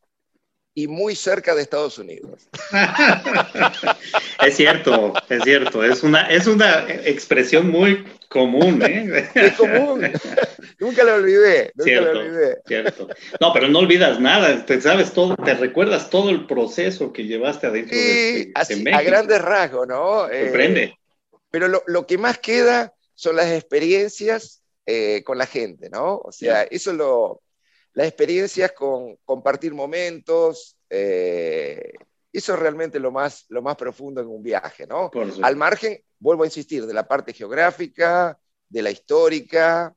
y 0.79 0.87
muy 0.87 1.17
cerca 1.17 1.57
de 1.57 1.63
Estados 1.63 1.99
Unidos. 1.99 2.49
es 4.47 4.57
cierto, 4.57 5.13
es 5.29 5.43
cierto. 5.43 5.83
Es 5.83 6.05
una, 6.05 6.31
es 6.31 6.47
una 6.47 6.87
expresión 7.05 7.69
muy 7.69 8.05
común, 8.29 8.81
¿eh? 8.83 9.29
Es 9.35 9.55
común. 9.55 10.09
nunca 10.79 11.03
lo 11.03 11.17
olvidé, 11.17 11.73
nunca 11.75 11.91
cierto, 11.91 12.11
olvidé. 12.21 12.59
Cierto. 12.65 13.09
No, 13.41 13.53
pero 13.53 13.67
no 13.67 13.81
olvidas 13.81 14.21
nada, 14.21 14.65
te 14.65 14.81
sabes 14.81 15.13
todo, 15.13 15.35
te 15.35 15.55
recuerdas 15.55 16.11
todo 16.11 16.31
el 16.31 16.47
proceso 16.47 17.13
que 17.13 17.25
llevaste 17.25 17.67
adentro 17.67 17.99
de, 17.99 18.53
México. 18.55 18.97
A 18.97 19.03
grandes 19.03 19.43
rasgos, 19.43 19.89
¿no? 19.89 20.31
Eh, 20.31 20.45
Sorprende. 20.45 20.97
pero 21.51 21.67
lo, 21.67 22.07
que 22.07 22.19
más 22.19 22.39
queda 22.39 22.95
son 23.17 23.35
las 23.35 23.51
experiencias 23.51 24.63
eh, 24.87 25.25
con 25.25 25.39
la 25.39 25.47
gente, 25.47 25.91
¿no? 25.91 26.19
O 26.19 26.31
sea, 26.31 26.63
eso 26.63 26.93
lo, 26.93 27.43
las 27.99 28.07
experiencias 28.09 28.73
con 28.73 29.17
compartir 29.25 29.75
momentos, 29.75 30.77
eh, 30.91 31.93
Eso 32.33 32.53
es 32.55 32.59
realmente 32.61 33.01
lo 33.01 33.11
más, 33.11 33.47
lo 33.49 33.63
más 33.63 33.77
profundo 33.77 34.21
en 34.21 34.29
un 34.29 34.43
viaje, 34.43 34.87
¿no? 34.87 35.11
Al 35.43 35.57
margen, 35.57 35.99
vuelvo 36.19 36.43
a 36.45 36.47
insistir, 36.47 36.87
de 36.87 36.95
la 36.95 37.09
parte 37.09 37.33
geográfica, 37.33 38.39
de 38.69 38.83
la 38.83 38.91
histórica, 38.91 39.95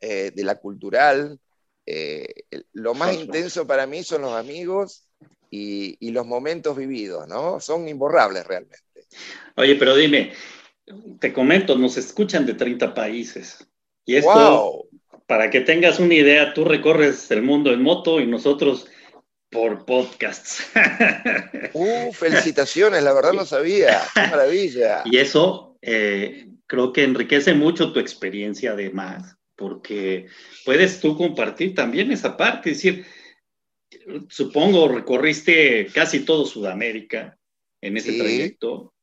eh, 0.00 0.32
de 0.34 0.44
la 0.44 0.56
cultural. 0.56 1.38
eh, 1.86 2.26
lo 2.72 2.94
más 2.94 3.14
intenso 3.14 3.66
para 3.66 3.86
mí 3.86 4.02
son 4.02 4.22
los 4.22 4.32
amigos 4.32 5.08
y, 5.50 5.96
y 6.00 6.10
los 6.12 6.26
momentos 6.26 6.76
vividos, 6.76 7.28
¿no? 7.28 7.60
Son 7.60 7.86
imborrables 7.88 8.46
realmente. 8.46 8.78
Oye, 9.56 9.76
pero 9.76 9.94
dime, 9.96 10.32
te 11.20 11.32
comento, 11.32 11.76
nos 11.76 11.96
escuchan 11.96 12.46
de 12.46 12.54
30 12.54 12.92
países. 12.94 13.66
Y 14.06 14.16
esto, 14.16 14.30
¡Wow! 14.30 14.88
Para 15.26 15.50
que 15.50 15.60
tengas 15.60 15.98
una 15.98 16.14
idea, 16.14 16.52
tú 16.54 16.64
recorres 16.64 17.30
el 17.30 17.42
mundo 17.42 17.72
en 17.72 17.82
moto 17.82 18.20
y 18.20 18.26
nosotros 18.26 18.86
por 19.50 19.84
podcasts. 19.84 20.66
Uh, 21.76 22.12
felicitaciones, 22.12 23.02
la 23.02 23.12
verdad 23.12 23.32
no 23.32 23.44
sabía. 23.44 24.00
¡Qué 24.14 24.20
maravilla! 24.30 25.02
Y 25.04 25.16
eso 25.18 25.76
eh, 25.82 26.46
creo 26.68 26.92
que 26.92 27.02
enriquece 27.02 27.52
mucho 27.52 27.92
tu 27.92 27.98
experiencia 27.98 28.72
además, 28.72 29.36
porque 29.56 30.26
puedes 30.64 31.00
tú 31.00 31.16
compartir 31.16 31.74
también 31.74 32.12
esa 32.12 32.36
parte, 32.36 32.70
es 32.70 32.76
decir, 32.76 33.04
supongo 34.28 34.86
recorriste 34.86 35.86
casi 35.92 36.20
todo 36.20 36.46
Sudamérica 36.46 37.36
en 37.80 37.96
ese 37.96 38.12
Sí. 38.12 38.18
trayecto. 38.18 38.93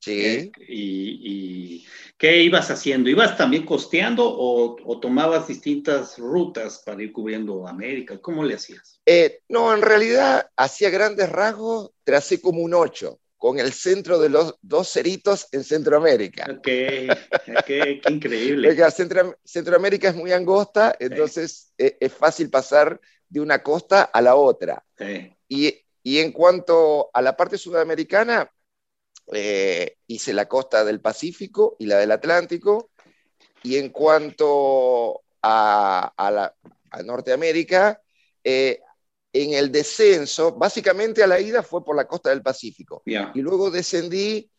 Sí. 0.00 0.50
Y, 0.68 1.20
y 1.80 1.86
qué 2.16 2.42
ibas 2.42 2.70
haciendo? 2.70 3.10
¿Ibas 3.10 3.36
también 3.36 3.66
costeando 3.66 4.24
o, 4.28 4.76
o 4.84 5.00
tomabas 5.00 5.48
distintas 5.48 6.18
rutas 6.18 6.82
para 6.84 7.02
ir 7.02 7.12
cubriendo 7.12 7.66
América? 7.66 8.18
¿Cómo 8.20 8.44
le 8.44 8.54
hacías? 8.54 9.00
Eh, 9.04 9.40
no, 9.48 9.74
en 9.74 9.82
realidad, 9.82 10.48
hacía 10.56 10.90
grandes 10.90 11.28
rasgos, 11.30 11.90
tracé 12.04 12.40
como 12.40 12.62
un 12.62 12.74
8, 12.74 13.18
con 13.36 13.58
el 13.58 13.72
centro 13.72 14.18
de 14.18 14.28
los 14.28 14.54
dos 14.62 14.88
ceritos 14.88 15.48
en 15.52 15.64
Centroamérica. 15.64 16.44
Ok, 16.50 16.68
ok, 17.56 17.64
qué 17.66 18.00
increíble. 18.08 18.68
Porque 18.76 18.90
Centro- 18.90 19.36
Centroamérica 19.44 20.08
es 20.10 20.14
muy 20.16 20.32
angosta, 20.32 20.94
entonces 20.98 21.72
eh, 21.78 21.96
es 22.00 22.12
fácil 22.12 22.50
pasar 22.50 23.00
de 23.28 23.40
una 23.40 23.62
costa 23.62 24.02
a 24.04 24.20
la 24.20 24.34
otra. 24.36 24.84
Sí. 24.96 25.32
Y, 25.48 25.74
y 26.02 26.18
en 26.18 26.32
cuanto 26.32 27.10
a 27.12 27.20
la 27.20 27.36
parte 27.36 27.58
sudamericana, 27.58 28.50
eh, 29.32 29.96
hice 30.06 30.32
la 30.32 30.46
costa 30.46 30.84
del 30.84 31.00
Pacífico 31.00 31.76
y 31.78 31.86
la 31.86 31.98
del 31.98 32.12
Atlántico. 32.12 32.90
Y 33.62 33.76
en 33.76 33.90
cuanto 33.90 35.22
a, 35.42 36.12
a 36.16 36.30
la, 36.30 36.54
a 36.90 37.02
Norteamérica, 37.02 38.00
eh, 38.44 38.80
en 39.32 39.52
el 39.52 39.70
descenso, 39.70 40.52
básicamente 40.52 41.22
a 41.22 41.26
la 41.26 41.38
ida 41.40 41.62
fue 41.62 41.84
por 41.84 41.94
la 41.96 42.06
costa 42.06 42.30
del 42.30 42.42
Pacífico. 42.42 43.02
Ya, 43.04 43.30
Y 43.34 43.40
luego 43.42 43.70
descendí, 43.70 44.50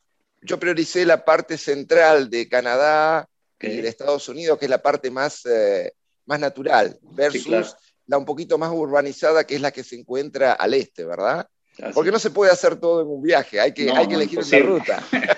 yo 0.41 0.59
prioricé 0.59 1.05
la 1.05 1.25
parte 1.25 1.57
central 1.57 2.29
de 2.29 2.47
Canadá 2.47 3.27
ok. 3.55 3.63
y 3.63 3.81
de 3.81 3.87
Estados 3.89 4.29
Unidos, 4.29 4.59
que 4.59 4.65
es 4.65 4.69
la 4.69 4.81
parte 4.81 5.09
más, 5.09 5.45
eh, 5.45 5.93
más 6.25 6.39
natural, 6.39 6.97
versus 7.01 7.41
Sí, 7.43 7.47
claro. 7.49 7.67
la 8.05 8.17
un 8.17 8.25
poquito 8.25 8.57
más 8.57 8.71
urbanizada, 8.71 9.43
que 9.45 9.55
es 9.55 9.61
la 9.61 9.71
que 9.71 9.83
se 9.83 9.95
encuentra 9.95 10.53
al 10.53 10.73
este, 10.75 11.03
¿verdad? 11.05 11.47
Así. 11.81 11.93
Porque 11.93 12.11
no 12.11 12.19
se 12.19 12.29
puede 12.31 12.51
hacer 12.51 12.75
todo 12.77 13.01
en 13.01 13.07
un 13.07 13.21
viaje, 13.21 13.59
hay 13.59 13.73
que, 13.73 13.85
No, 13.85 13.95
hay 13.95 14.07
que 14.07 14.15
elegir 14.15 14.39
imposible. 14.39 14.65
una 14.71 14.79
ruta. 14.79 15.03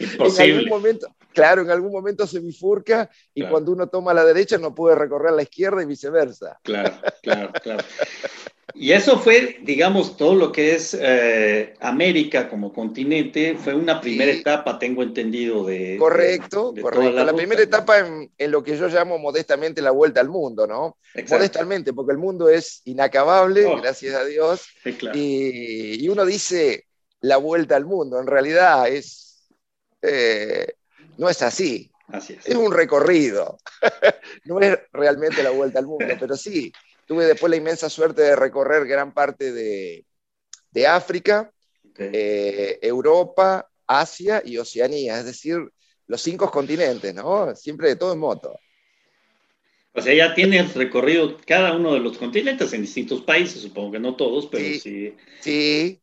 En 0.00 0.40
algún 0.52 0.68
momento, 0.68 1.08
claro, 1.32 1.62
en 1.62 1.70
algún 1.70 1.90
momento 1.90 2.24
se 2.26 2.38
bifurca 2.38 3.10
y 3.34 3.40
Claro. 3.40 3.52
cuando 3.52 3.72
uno 3.72 3.88
toma 3.88 4.14
la 4.14 4.24
derecha 4.24 4.56
no 4.56 4.72
puede 4.74 4.94
recorrer 4.94 5.32
la 5.32 5.42
izquierda 5.42 5.82
y 5.82 5.86
viceversa. 5.86 6.58
Claro, 6.62 6.94
claro, 7.20 7.50
claro. 7.60 7.84
Y 8.80 8.92
eso 8.92 9.18
fue, 9.18 9.58
digamos, 9.62 10.16
todo 10.16 10.36
lo 10.36 10.52
que 10.52 10.76
es 10.76 10.96
eh, 11.00 11.74
América 11.80 12.48
como 12.48 12.72
continente, 12.72 13.56
fue 13.56 13.74
una 13.74 14.00
primera 14.00 14.32
Sí. 14.32 14.38
etapa, 14.38 14.78
tengo 14.78 15.02
entendido, 15.02 15.66
de... 15.66 15.96
Correcto, 15.98 16.70
de- 16.72 16.76
de 16.76 16.82
toda 16.82 16.94
correcto. 16.94 17.24
La, 17.24 17.32
primera 17.34 17.60
etapa 17.62 17.98
en, 17.98 18.30
en 18.38 18.50
lo 18.52 18.62
que 18.62 18.76
yo 18.76 18.86
llamo 18.88 19.18
modestamente 19.18 19.82
la 19.82 19.90
vuelta 19.90 20.20
al 20.20 20.28
mundo, 20.28 20.66
¿no? 20.68 20.96
Exacto. 21.14 21.34
Modestamente, 21.36 21.92
porque 21.92 22.12
el 22.12 22.18
mundo 22.18 22.48
es 22.48 22.82
inacabable, 22.84 23.66
Oh. 23.66 23.80
gracias 23.80 24.14
a 24.14 24.24
Dios, 24.24 24.62
Sí, 24.84 24.92
claro. 24.92 25.18
y, 25.18 26.04
y 26.04 26.08
uno 26.08 26.24
dice 26.24 26.86
la 27.20 27.36
vuelta 27.38 27.74
al 27.74 27.84
mundo, 27.84 28.20
en 28.20 28.28
realidad 28.28 28.86
es, 28.86 29.48
eh, 30.02 30.74
no 31.16 31.28
es 31.28 31.42
así, 31.42 31.90
Así 32.06 32.34
es. 32.34 32.46
es 32.46 32.54
un 32.54 32.72
recorrido, 32.72 33.58
no 34.44 34.60
es 34.60 34.78
realmente 34.92 35.42
la 35.42 35.50
vuelta 35.50 35.80
al 35.80 35.86
mundo, 35.86 36.14
pero 36.20 36.36
sí, 36.36 36.72
tuve 37.08 37.24
después 37.24 37.50
la 37.50 37.56
inmensa 37.56 37.88
suerte 37.88 38.20
de 38.22 38.36
recorrer 38.36 38.86
gran 38.86 39.12
parte 39.12 39.50
de, 39.50 40.04
de 40.70 40.86
África, 40.86 41.50
eh, 41.98 42.78
Europa, 42.82 43.66
Asia 43.86 44.42
y 44.44 44.58
Oceanía, 44.58 45.18
es 45.18 45.24
decir, 45.24 45.56
los 46.06 46.20
cinco 46.20 46.50
continentes, 46.50 47.14
¿no? 47.14 47.56
Siempre 47.56 47.88
de 47.88 47.96
todo 47.96 48.12
en 48.12 48.18
moto. 48.18 48.54
O 49.94 50.02
sea, 50.02 50.14
ya 50.14 50.34
tienes 50.34 50.74
recorrido 50.74 51.38
cada 51.46 51.74
uno 51.74 51.94
de 51.94 52.00
los 52.00 52.18
continentes 52.18 52.72
en 52.74 52.82
distintos 52.82 53.22
países, 53.22 53.62
supongo 53.62 53.92
que 53.92 53.98
no 53.98 54.14
todos, 54.14 54.46
pero 54.46 54.64
sí. 54.64 54.78
Sí. 54.78 55.16
Sí. 55.40 56.00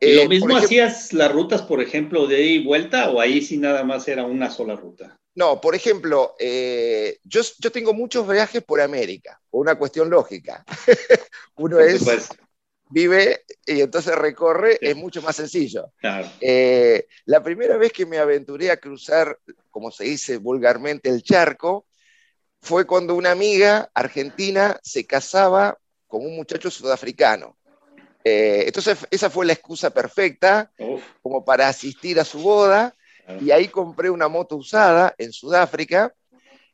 ¿Y 0.00 0.06
Eh, 0.10 0.16
lo 0.16 0.28
mismo 0.28 0.48
por 0.48 0.56
ejemplo- 0.58 0.66
hacías 0.66 1.12
las 1.12 1.30
rutas, 1.32 1.62
por 1.62 1.80
ejemplo, 1.80 2.26
de 2.26 2.42
ida 2.42 2.60
y 2.60 2.64
vuelta 2.64 3.10
o 3.10 3.20
ahí 3.20 3.40
sí 3.40 3.56
nada 3.58 3.84
más 3.84 4.08
era 4.08 4.24
una 4.24 4.50
sola 4.50 4.74
ruta? 4.74 5.16
No, 5.34 5.60
por 5.60 5.74
ejemplo, 5.74 6.34
eh, 6.38 7.18
yo, 7.24 7.40
yo 7.58 7.72
tengo 7.72 7.94
muchos 7.94 8.28
viajes 8.28 8.62
por 8.62 8.80
América, 8.80 9.40
por 9.50 9.62
una 9.62 9.76
cuestión 9.76 10.10
lógica. 10.10 10.64
Uno 11.56 11.80
es, 11.80 12.04
vive 12.90 13.42
y 13.64 13.80
entonces 13.80 14.14
recorre, 14.14 14.72
Sí. 14.72 14.78
es 14.88 14.96
mucho 14.96 15.22
más 15.22 15.36
sencillo. 15.36 15.92
Claro. 15.96 16.28
Eh, 16.40 17.06
la 17.24 17.42
primera 17.42 17.78
vez 17.78 17.92
que 17.92 18.04
me 18.04 18.18
aventuré 18.18 18.70
a 18.70 18.76
cruzar, 18.76 19.38
como 19.70 19.90
se 19.90 20.04
dice 20.04 20.36
vulgarmente, 20.36 21.08
el 21.08 21.22
charco, 21.22 21.86
fue 22.60 22.86
cuando 22.86 23.14
una 23.14 23.30
amiga 23.30 23.90
argentina 23.94 24.78
se 24.82 25.06
casaba 25.06 25.78
con 26.06 26.24
un 26.26 26.36
muchacho 26.36 26.70
sudafricano. 26.70 27.56
Eh, 28.22 28.64
entonces, 28.66 28.98
esa 29.10 29.30
fue 29.30 29.46
la 29.46 29.54
excusa 29.54 29.90
perfecta 29.90 30.70
Uf, 30.78 31.02
como 31.22 31.44
para 31.44 31.68
asistir 31.68 32.20
a 32.20 32.24
su 32.24 32.40
boda. 32.40 32.94
Y 33.40 33.50
ahí 33.50 33.68
compré 33.68 34.10
una 34.10 34.28
moto 34.28 34.56
usada 34.56 35.14
en 35.18 35.32
Sudáfrica. 35.32 36.14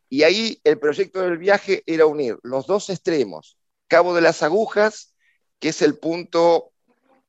Y 0.08 0.22
ahí 0.22 0.60
el 0.64 0.78
proyecto 0.78 1.20
del 1.20 1.38
viaje 1.38 1.82
era 1.86 2.06
unir 2.06 2.38
los 2.42 2.66
dos 2.66 2.88
extremos. 2.90 3.58
Cabo 3.86 4.14
de 4.14 4.22
las 4.22 4.42
Agujas, 4.42 5.14
que 5.58 5.68
es 5.68 5.82
el 5.82 5.98
punto 5.98 6.72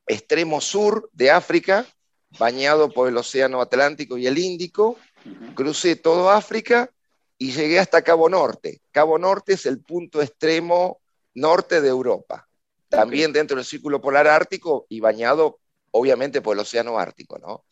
extremo 0.08 0.62
sur 0.62 1.10
de 1.14 1.32
África, 1.32 1.86
bañado 2.38 2.90
por 2.90 3.08
el 3.08 3.18
Océano 3.18 3.62
Atlántico 3.62 4.18
y 4.18 4.28
el 4.28 4.38
Índico. 4.38 4.98
Crucé 5.56 5.96
todo 5.96 6.30
África 6.30 6.90
y 7.38 7.52
llegué 7.52 7.80
hasta 7.80 8.02
Cabo 8.02 8.30
Norte. 8.30 8.82
Cabo 8.92 9.18
Norte 9.18 9.54
es 9.54 9.66
el 9.66 9.82
punto 9.82 10.22
extremo 10.22 11.02
norte 11.34 11.82
de 11.82 11.90
Europa. 11.90 12.48
También 12.90 13.32
dentro 13.32 13.56
del 13.56 13.66
Círculo 13.66 14.02
Polar 14.02 14.28
Ártico 14.28 14.86
y 14.90 15.00
bañado, 15.00 15.60
obviamente, 15.92 16.42
por 16.42 16.56
el 16.56 16.62
Océano 16.62 16.98
Ártico, 16.98 17.38
¿no? 17.38 17.64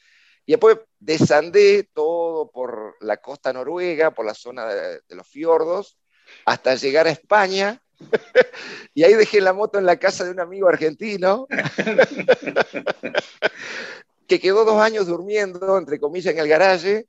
Y 0.48 0.54
después 0.54 0.78
desandé 0.98 1.90
todo 1.94 2.50
por 2.50 2.96
la 3.02 3.18
costa 3.18 3.52
noruega, 3.52 4.12
por 4.12 4.26
la 4.26 4.34
zona 4.34 4.66
de, 4.66 5.02
de 5.08 5.16
los 5.16 5.28
fiordos, 5.28 5.98
hasta 6.46 6.76
llegar 6.76 7.06
a 7.06 7.12
España. 7.12 7.82
y 8.94 9.04
ahí 9.04 9.14
dejé 9.14 9.42
la 9.42 9.52
moto 9.52 9.78
en 9.78 9.86
la 9.86 9.98
casa 9.98 10.24
de 10.24 10.32
un 10.32 10.40
amigo 10.40 10.70
argentino, 10.70 11.48
que 14.28 14.40
quedó 14.40 14.64
dos 14.64 14.82
años 14.82 15.08
durmiendo, 15.08 15.78
entre 15.78 16.00
comillas, 16.00 16.34
en 16.34 16.40
el 16.40 16.48
garaje. 16.48 17.08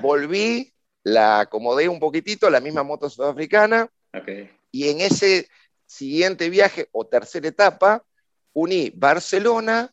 Volví, 0.00 0.72
la 1.02 1.40
acomodé 1.40 1.88
un 1.88 1.98
poquitito, 1.98 2.48
la 2.48 2.60
misma 2.60 2.84
moto 2.84 3.10
sudafricana, 3.10 3.90
y 4.70 4.88
en 4.88 5.00
ese 5.00 5.48
siguiente 5.86 6.48
viaje 6.50 6.88
o 6.92 7.04
tercera 7.04 7.48
etapa, 7.48 8.04
uní 8.52 8.92
Barcelona 8.94 9.92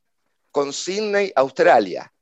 con 0.51 0.71
Sydney, 0.71 1.33
Australia. 1.35 2.12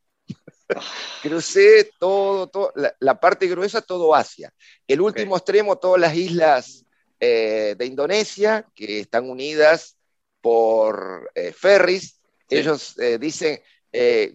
Crucé 1.21 1.91
todo, 1.99 2.47
todo 2.47 2.71
la, 2.75 2.95
la 2.99 3.19
parte 3.19 3.47
gruesa, 3.47 3.81
todo 3.81 4.13
Asia. 4.15 4.51
El 4.87 5.01
último 5.01 5.35
extremo, 5.37 5.77
todas 5.77 5.99
las 6.01 6.15
islas 6.15 6.85
eh, 7.19 7.75
de 7.77 7.85
Indonesia, 7.85 8.65
que 8.73 9.01
están 9.01 9.29
unidas 9.29 9.97
por 10.41 11.29
eh, 11.35 11.53
ferries. 11.53 12.19
Sí. 12.49 12.57
Ellos 12.57 12.97
eh, 12.99 13.17
dicen, 13.19 13.61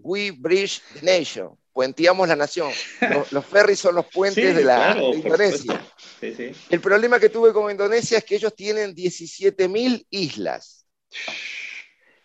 we 0.03 0.31
bridge 0.31 0.81
the 0.95 1.03
nation, 1.03 1.57
puenteamos 1.73 2.29
la 2.29 2.37
nación. 2.37 2.71
Los, 3.11 3.33
los 3.33 3.45
ferries 3.45 3.79
son 3.81 3.95
los 3.95 4.07
puentes 4.07 4.45
Sí, 4.51 4.53
de, 4.55 4.65
la, 4.65 4.77
claro, 4.93 5.01
de 5.13 5.19
por 5.19 5.41
Indonesia. 5.41 5.87
sí. 6.21 6.53
El 6.71 6.81
problema 6.81 7.19
que 7.21 7.29
tuve 7.29 7.53
con 7.53 7.71
Indonesia 7.71 8.19
es 8.19 8.25
que 8.25 8.37
ellos 8.37 8.55
tienen 8.55 8.95
17.000 8.95 10.07
islas 10.11 10.87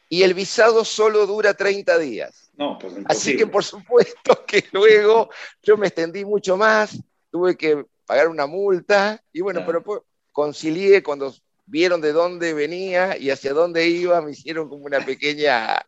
y 0.09 0.23
el 0.23 0.33
visado 0.33 0.83
solo 0.85 1.25
dura 1.25 1.53
30 1.53 1.97
días. 1.97 2.40
No, 2.53 2.77
pues 2.77 2.93
Así 3.05 3.35
que 3.37 3.47
por 3.47 3.63
supuesto 3.63 4.45
que 4.45 4.65
luego 4.71 5.29
yo 5.63 5.77
me 5.77 5.87
extendí 5.87 6.25
mucho 6.25 6.57
más, 6.57 6.99
tuve 7.31 7.55
que 7.55 7.85
pagar 8.05 8.27
una 8.27 8.45
multa 8.45 9.21
y 9.31 9.41
bueno, 9.41 9.61
Claro. 9.61 9.67
pero 9.67 9.83
pues, 9.83 10.01
concilié 10.31 11.01
cuando 11.01 11.33
vieron 11.65 12.01
de 12.01 12.11
dónde 12.11 12.53
venía 12.53 13.17
y 13.17 13.29
hacia 13.29 13.53
dónde 13.53 13.87
iba, 13.87 14.21
me 14.21 14.31
hicieron 14.31 14.67
como 14.67 14.85
una 14.85 15.03
pequeña, 15.05 15.81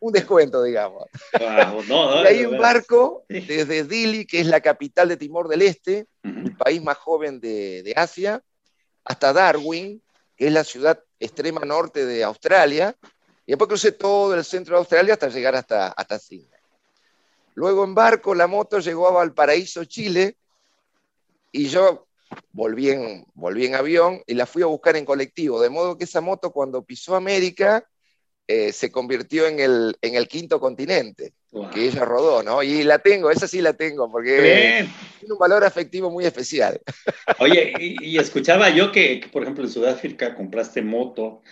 un 0.00 0.12
descuento, 0.12 0.62
digamos. 0.62 1.04
y 1.38 2.26
hay 2.26 2.46
un 2.46 2.58
barco 2.58 3.24
desde 3.28 3.84
Dili, 3.84 4.24
que 4.24 4.40
es 4.40 4.46
la 4.46 4.62
capital 4.62 5.08
de 5.08 5.18
Timor 5.18 5.48
del 5.48 5.62
Este, 5.62 6.06
el 6.22 6.56
país 6.56 6.82
más 6.82 6.96
joven 6.96 7.38
de, 7.40 7.82
de, 7.82 7.92
Asia, 7.94 8.42
hasta 9.04 9.34
Darwin, 9.34 10.02
que 10.36 10.46
es 10.46 10.52
la 10.52 10.64
ciudad 10.64 11.00
extrema 11.20 11.60
norte 11.60 12.06
de 12.06 12.24
Australia, 12.24 12.96
y 13.46 13.52
después 13.52 13.68
crucé 13.68 13.92
todo 13.92 14.34
el 14.34 14.44
centro 14.44 14.74
de 14.74 14.80
Australia 14.80 15.14
hasta 15.14 15.28
llegar 15.28 15.54
hasta, 15.54 15.88
hasta 15.88 16.18
Sydney. 16.18 16.50
Luego 17.54 17.84
en 17.84 17.94
barco 17.94 18.34
la 18.34 18.46
moto 18.46 18.80
llegó 18.80 19.08
a 19.08 19.12
Valparaíso, 19.12 19.84
Chile, 19.84 20.36
y 21.52 21.68
yo 21.68 22.06
volví 22.52 22.90
en, 22.90 23.24
volví 23.34 23.66
en 23.66 23.76
avión 23.76 24.20
y 24.26 24.34
la 24.34 24.46
fui 24.46 24.62
a 24.62 24.66
buscar 24.66 24.96
en 24.96 25.04
colectivo, 25.04 25.60
de 25.60 25.70
modo 25.70 25.96
que 25.96 26.04
esa 26.04 26.20
moto 26.20 26.50
cuando 26.50 26.84
pisó 26.84 27.14
América 27.14 27.86
eh, 28.48 28.72
se 28.72 28.92
convirtió 28.92 29.46
en 29.46 29.58
el, 29.58 29.96
en 30.02 30.14
el 30.14 30.28
quinto 30.28 30.60
continente, 30.60 31.32
que 31.72 31.86
ella 31.86 32.04
rodó, 32.04 32.42
¿no? 32.44 32.62
Y 32.62 32.84
la 32.84 32.98
tengo, 33.00 33.30
esa 33.30 33.48
sí 33.48 33.60
la 33.60 33.72
tengo, 33.72 34.10
porque 34.10 34.86
tiene 35.18 35.32
un 35.32 35.38
valor 35.38 35.64
afectivo 35.64 36.10
muy 36.10 36.26
especial. 36.26 36.80
Oye, 37.40 37.72
y, 37.78 38.18
escuchaba 38.18 38.70
yo 38.70 38.92
que, 38.92 39.28
por 39.32 39.42
ejemplo, 39.42 39.64
en 39.64 39.70
Sudáfrica 39.70 40.34
compraste 40.34 40.82
moto. 40.82 41.42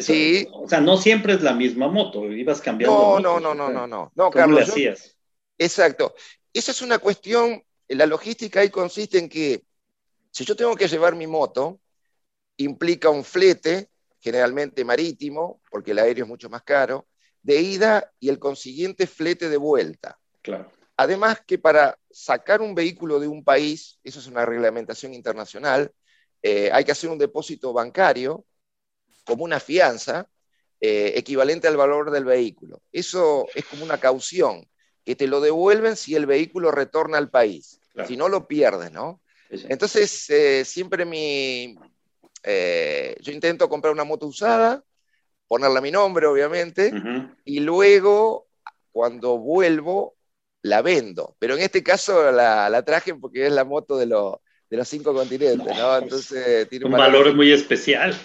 Sí. 0.00 0.48
O 0.52 0.68
sea, 0.68 0.80
no 0.80 0.96
siempre 0.96 1.34
es 1.34 1.42
la 1.42 1.52
misma 1.52 1.88
moto, 1.88 2.30
ibas 2.30 2.60
cambiando. 2.60 3.20
No, 3.20 3.20
no, 3.20 3.40
no, 3.40 3.54
no, 3.54 3.70
no, 3.70 3.86
no, 3.86 4.12
no. 4.14 4.30
¿Cómo 4.30 4.52
le 4.52 4.62
hacías? 4.62 5.16
exacto. 5.58 6.14
Esa 6.52 6.72
es 6.72 6.82
una 6.82 6.98
cuestión, 6.98 7.62
la 7.88 8.06
logística 8.06 8.60
ahí 8.60 8.70
consiste 8.70 9.18
en 9.18 9.28
que 9.28 9.64
si 10.30 10.44
yo 10.44 10.56
tengo 10.56 10.74
que 10.76 10.88
llevar 10.88 11.14
mi 11.14 11.26
moto, 11.26 11.80
implica 12.56 13.10
un 13.10 13.24
flete, 13.24 13.90
generalmente 14.20 14.84
marítimo, 14.84 15.60
porque 15.70 15.90
el 15.90 15.98
aéreo 15.98 16.24
es 16.24 16.28
mucho 16.28 16.48
más 16.48 16.62
caro, 16.62 17.06
de 17.42 17.60
ida 17.60 18.12
y 18.20 18.28
el 18.28 18.38
consiguiente 18.38 19.06
flete 19.06 19.48
de 19.48 19.56
vuelta. 19.56 20.18
Claro. 20.42 20.70
Además 20.96 21.42
que 21.46 21.58
para 21.58 21.98
sacar 22.10 22.60
un 22.60 22.74
vehículo 22.74 23.18
de 23.18 23.28
un 23.28 23.42
país, 23.42 23.98
eso 24.04 24.20
es 24.20 24.26
una 24.26 24.46
reglamentación 24.46 25.14
internacional, 25.14 25.92
eh, 26.42 26.70
hay 26.72 26.84
que 26.84 26.92
hacer 26.92 27.10
un 27.10 27.18
depósito 27.18 27.72
bancario 27.72 28.44
como 29.24 29.44
una 29.44 29.60
fianza 29.60 30.28
eh, 30.84 31.12
equivalente 31.16 31.68
al 31.68 31.76
valor 31.76 32.10
del 32.10 32.24
vehículo. 32.24 32.82
Eso 32.90 33.46
es 33.54 33.64
como 33.66 33.84
una 33.84 33.98
caución, 33.98 34.66
que 35.04 35.14
te 35.14 35.28
lo 35.28 35.40
devuelven 35.40 35.94
si 35.94 36.16
el 36.16 36.26
vehículo 36.26 36.72
retorna 36.72 37.18
al 37.18 37.30
país. 37.30 37.80
Si 38.08 38.16
no, 38.16 38.28
lo 38.28 38.48
pierdes, 38.48 38.90
¿no? 38.90 39.20
Entonces, 39.48 40.28
eh, 40.30 40.64
siempre 40.64 41.04
mi... 41.04 41.76
Eh, 42.42 43.14
yo 43.20 43.30
intento 43.30 43.68
comprar 43.68 43.92
una 43.92 44.02
moto 44.02 44.26
usada, 44.26 44.82
ponerla 45.46 45.78
a 45.78 45.82
mi 45.82 45.92
nombre, 45.92 46.26
obviamente, 46.26 46.92
y 47.44 47.60
luego, 47.60 48.48
cuando 48.90 49.38
vuelvo, 49.38 50.16
la 50.62 50.82
vendo. 50.82 51.36
Pero 51.38 51.54
en 51.54 51.62
este 51.62 51.84
caso 51.84 52.32
la, 52.32 52.82
traje 52.84 53.14
porque 53.14 53.46
es 53.46 53.52
la 53.52 53.64
moto 53.64 53.98
de, 53.98 54.06
los 54.06 54.40
cinco 54.88 55.14
continentes, 55.14 55.78
¿no? 55.78 55.96
Entonces, 55.96 56.68
tiene 56.68 56.86
un, 56.86 56.92
valor, 56.92 57.32
muy 57.36 57.52
especial. 57.52 58.18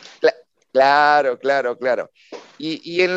Claro, 0.77 1.39
claro, 1.39 1.77
claro. 1.77 2.11
Y, 2.57 3.07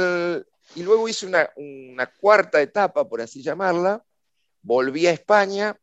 luego 0.76 1.08
hice 1.08 1.26
una, 1.26 1.50
una 1.56 2.06
cuarta 2.06 2.60
etapa, 2.60 3.08
por 3.08 3.20
así 3.20 3.42
llamarla. 3.42 4.02
Volví 4.62 5.06
a 5.06 5.12
España 5.12 5.76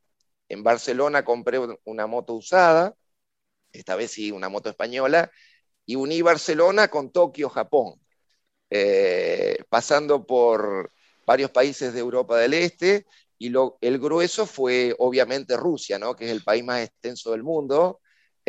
en 0.50 0.64
Barcelona 0.64 1.26
compré 1.26 1.60
una 1.84 2.08
moto 2.08 2.34
usada, 2.34 2.96
esta 3.72 3.96
vez 3.96 4.12
sí, 4.12 4.32
una 4.32 4.50
moto 4.50 4.70
española, 4.70 5.32
y 5.86 5.96
uní 5.96 6.22
Barcelona 6.22 6.88
con 6.88 7.12
Tokio, 7.12 7.50
Japón, 7.50 8.00
eh, 8.70 9.58
pasando 9.70 10.26
por 10.26 10.92
varios 11.26 11.52
países 11.52 11.94
de 11.94 12.00
Europa 12.00 12.38
del 12.38 12.54
Este, 12.54 13.06
y 13.38 13.50
lo, 13.50 13.78
el 13.82 14.00
grueso 14.00 14.46
fue 14.46 14.96
obviamente 15.00 15.58
Rusia, 15.58 16.00
¿no? 16.00 16.16
que 16.16 16.26
es 16.26 16.32
el 16.32 16.44
país 16.44 16.64
más 16.64 16.82
extenso 16.82 17.32
del 17.32 17.44
mundo, 17.44 18.00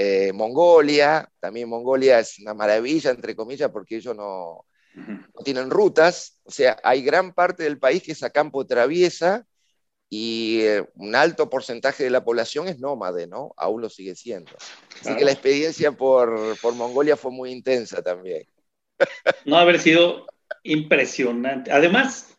eh, 0.01 0.33
Mongolia, 0.33 1.29
también 1.41 1.69
Mongolia 1.69 2.21
es 2.21 2.39
una 2.39 2.55
maravilla, 2.55 3.11
entre 3.11 3.35
comillas, 3.35 3.69
porque 3.73 3.97
ellos 3.97 4.15
no, 4.15 4.65
no 4.95 5.43
tienen 5.45 5.71
rutas, 5.71 6.39
o 6.45 6.53
sea, 6.53 6.79
hay 6.85 7.03
gran 7.03 7.35
parte 7.35 7.65
del 7.65 7.81
país 7.81 8.05
que 8.05 8.13
es 8.13 8.23
a 8.23 8.31
campo 8.31 8.65
traviesa, 8.65 9.45
y 10.09 10.61
eh, 10.61 10.85
un 10.95 11.17
alto 11.17 11.51
porcentaje 11.51 12.05
de 12.05 12.11
la 12.11 12.25
población 12.25 12.69
es 12.69 12.79
nómade, 12.79 13.27
¿no? 13.27 13.53
Aún 13.57 13.83
lo 13.83 13.91
sigue 13.91 14.15
siendo. 14.15 14.53
Así 15.01 15.17
que 15.17 15.25
la 15.25 15.33
experiencia 15.33 15.91
por, 15.91 16.57
por, 16.61 16.75
Mongolia 16.75 17.17
fue 17.17 17.33
muy 17.33 17.51
intensa 17.51 18.01
también. 18.01 18.45
No, 19.45 19.57
haber 19.57 19.81
sido 19.81 20.27
impresionante. 20.63 21.73
Además, 21.73 22.37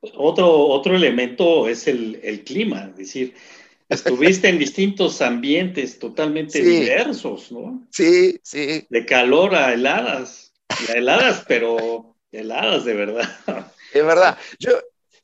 otro, 0.00 0.48
otro 0.48 0.94
elemento 0.94 1.68
es 1.68 1.88
el, 1.88 2.20
el 2.22 2.44
clima, 2.44 2.84
es 2.90 2.96
decir, 2.96 3.34
estuviste 3.88 4.48
en 4.48 4.58
distintos 4.58 5.22
ambientes 5.22 5.98
totalmente 5.98 6.62
diversos, 6.62 7.50
¿no? 7.50 7.86
Sí, 7.90 8.38
sí. 8.42 8.86
De 8.90 9.06
calor 9.06 9.54
a 9.54 9.72
heladas, 9.72 10.52
a 10.88 10.92
heladas, 10.92 11.44
pero 11.48 12.16
heladas 12.32 12.84
de 12.84 12.94
verdad. 12.94 13.72
Es 13.92 14.04
verdad. 14.04 14.38
Yo, 14.58 14.72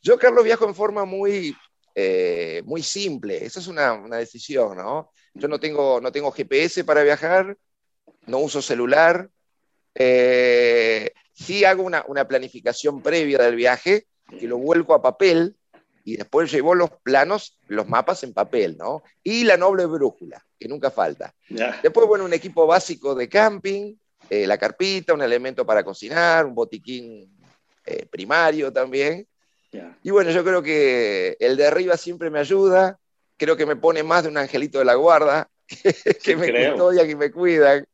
yo, 0.03 0.19
Carlos, 0.19 0.45
viajo 0.45 0.67
en 0.67 0.75
forma 0.75 1.05
muy, 1.05 1.55
eh, 1.95 2.63
muy 2.65 2.83
simple. 2.83 3.45
Esa 3.45 3.61
es 3.61 3.67
una, 3.67 3.99
decisión, 4.19 4.77
¿no? 4.77 5.13
Yo 5.35 5.49
no 5.49 5.59
tengo, 5.61 6.01
no 6.01 6.13
tengo 6.13 6.33
GPS 6.33 6.85
para 6.85 7.03
viajar, 7.03 7.57
no 8.27 8.39
uso 8.39 8.63
celular. 8.63 9.29
Eh, 9.95 11.13
sí 11.33 11.65
hago 11.65 11.83
una, 11.83 12.29
planificación 12.29 13.03
previa 13.03 13.39
del 13.39 13.57
viaje, 13.57 14.07
que 14.39 14.49
lo 14.49 14.59
vuelco 14.59 14.95
a 14.95 15.03
papel 15.03 15.57
y 16.05 16.17
después 16.17 16.53
llevo 16.53 16.75
los 16.75 16.91
planos, 17.03 17.59
los 17.69 17.89
mapas 17.89 18.23
en 18.23 18.33
papel, 18.33 18.77
¿no? 18.77 19.03
Y 19.23 19.45
la 19.45 19.57
noble 19.57 19.87
brújula, 19.87 20.45
que 20.59 20.69
nunca 20.69 20.91
falta. 20.91 21.35
Después, 21.83 22.07
bueno, 22.07 22.25
un 22.25 22.35
equipo 22.35 22.67
básico 22.67 23.15
de 23.15 23.29
camping, 23.29 23.95
eh, 24.29 24.47
la 24.47 24.59
carpita, 24.59 25.15
un 25.15 25.23
elemento 25.23 25.65
para 25.65 25.83
cocinar, 25.83 26.47
un 26.47 26.55
botiquín 26.55 27.31
primario 28.11 28.73
también. 28.73 29.27
Y 30.03 30.11
bueno, 30.11 30.31
yo 30.31 30.45
creo 30.45 30.63
que 30.63 31.37
el 31.41 31.57
de 31.57 31.67
arriba 31.67 31.97
siempre 31.97 32.31
me 32.31 32.39
ayuda, 32.39 32.99
creo 33.37 33.57
que 33.57 33.67
me 33.67 33.77
pone 33.77 34.03
más 34.03 34.23
de 34.23 34.29
un 34.29 34.39
angelito 34.39 34.79
de 34.79 34.85
la 34.85 34.95
guarda, 34.95 35.49
que, 36.23 36.37
me 36.37 36.71
custodian 36.71 37.11
y 37.11 37.15
me 37.15 37.31
cuidan. 37.31 37.87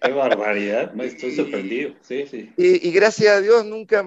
Qué 0.00 0.12
barbaridad, 0.12 0.92
me 0.92 1.06
estoy 1.06 1.34
sorprendido. 1.34 1.94
Sí, 2.02 2.26
sí. 2.26 2.52
Y, 2.56 2.90
gracias 2.90 3.36
a 3.36 3.40
Dios 3.40 3.64
nunca, 3.64 4.04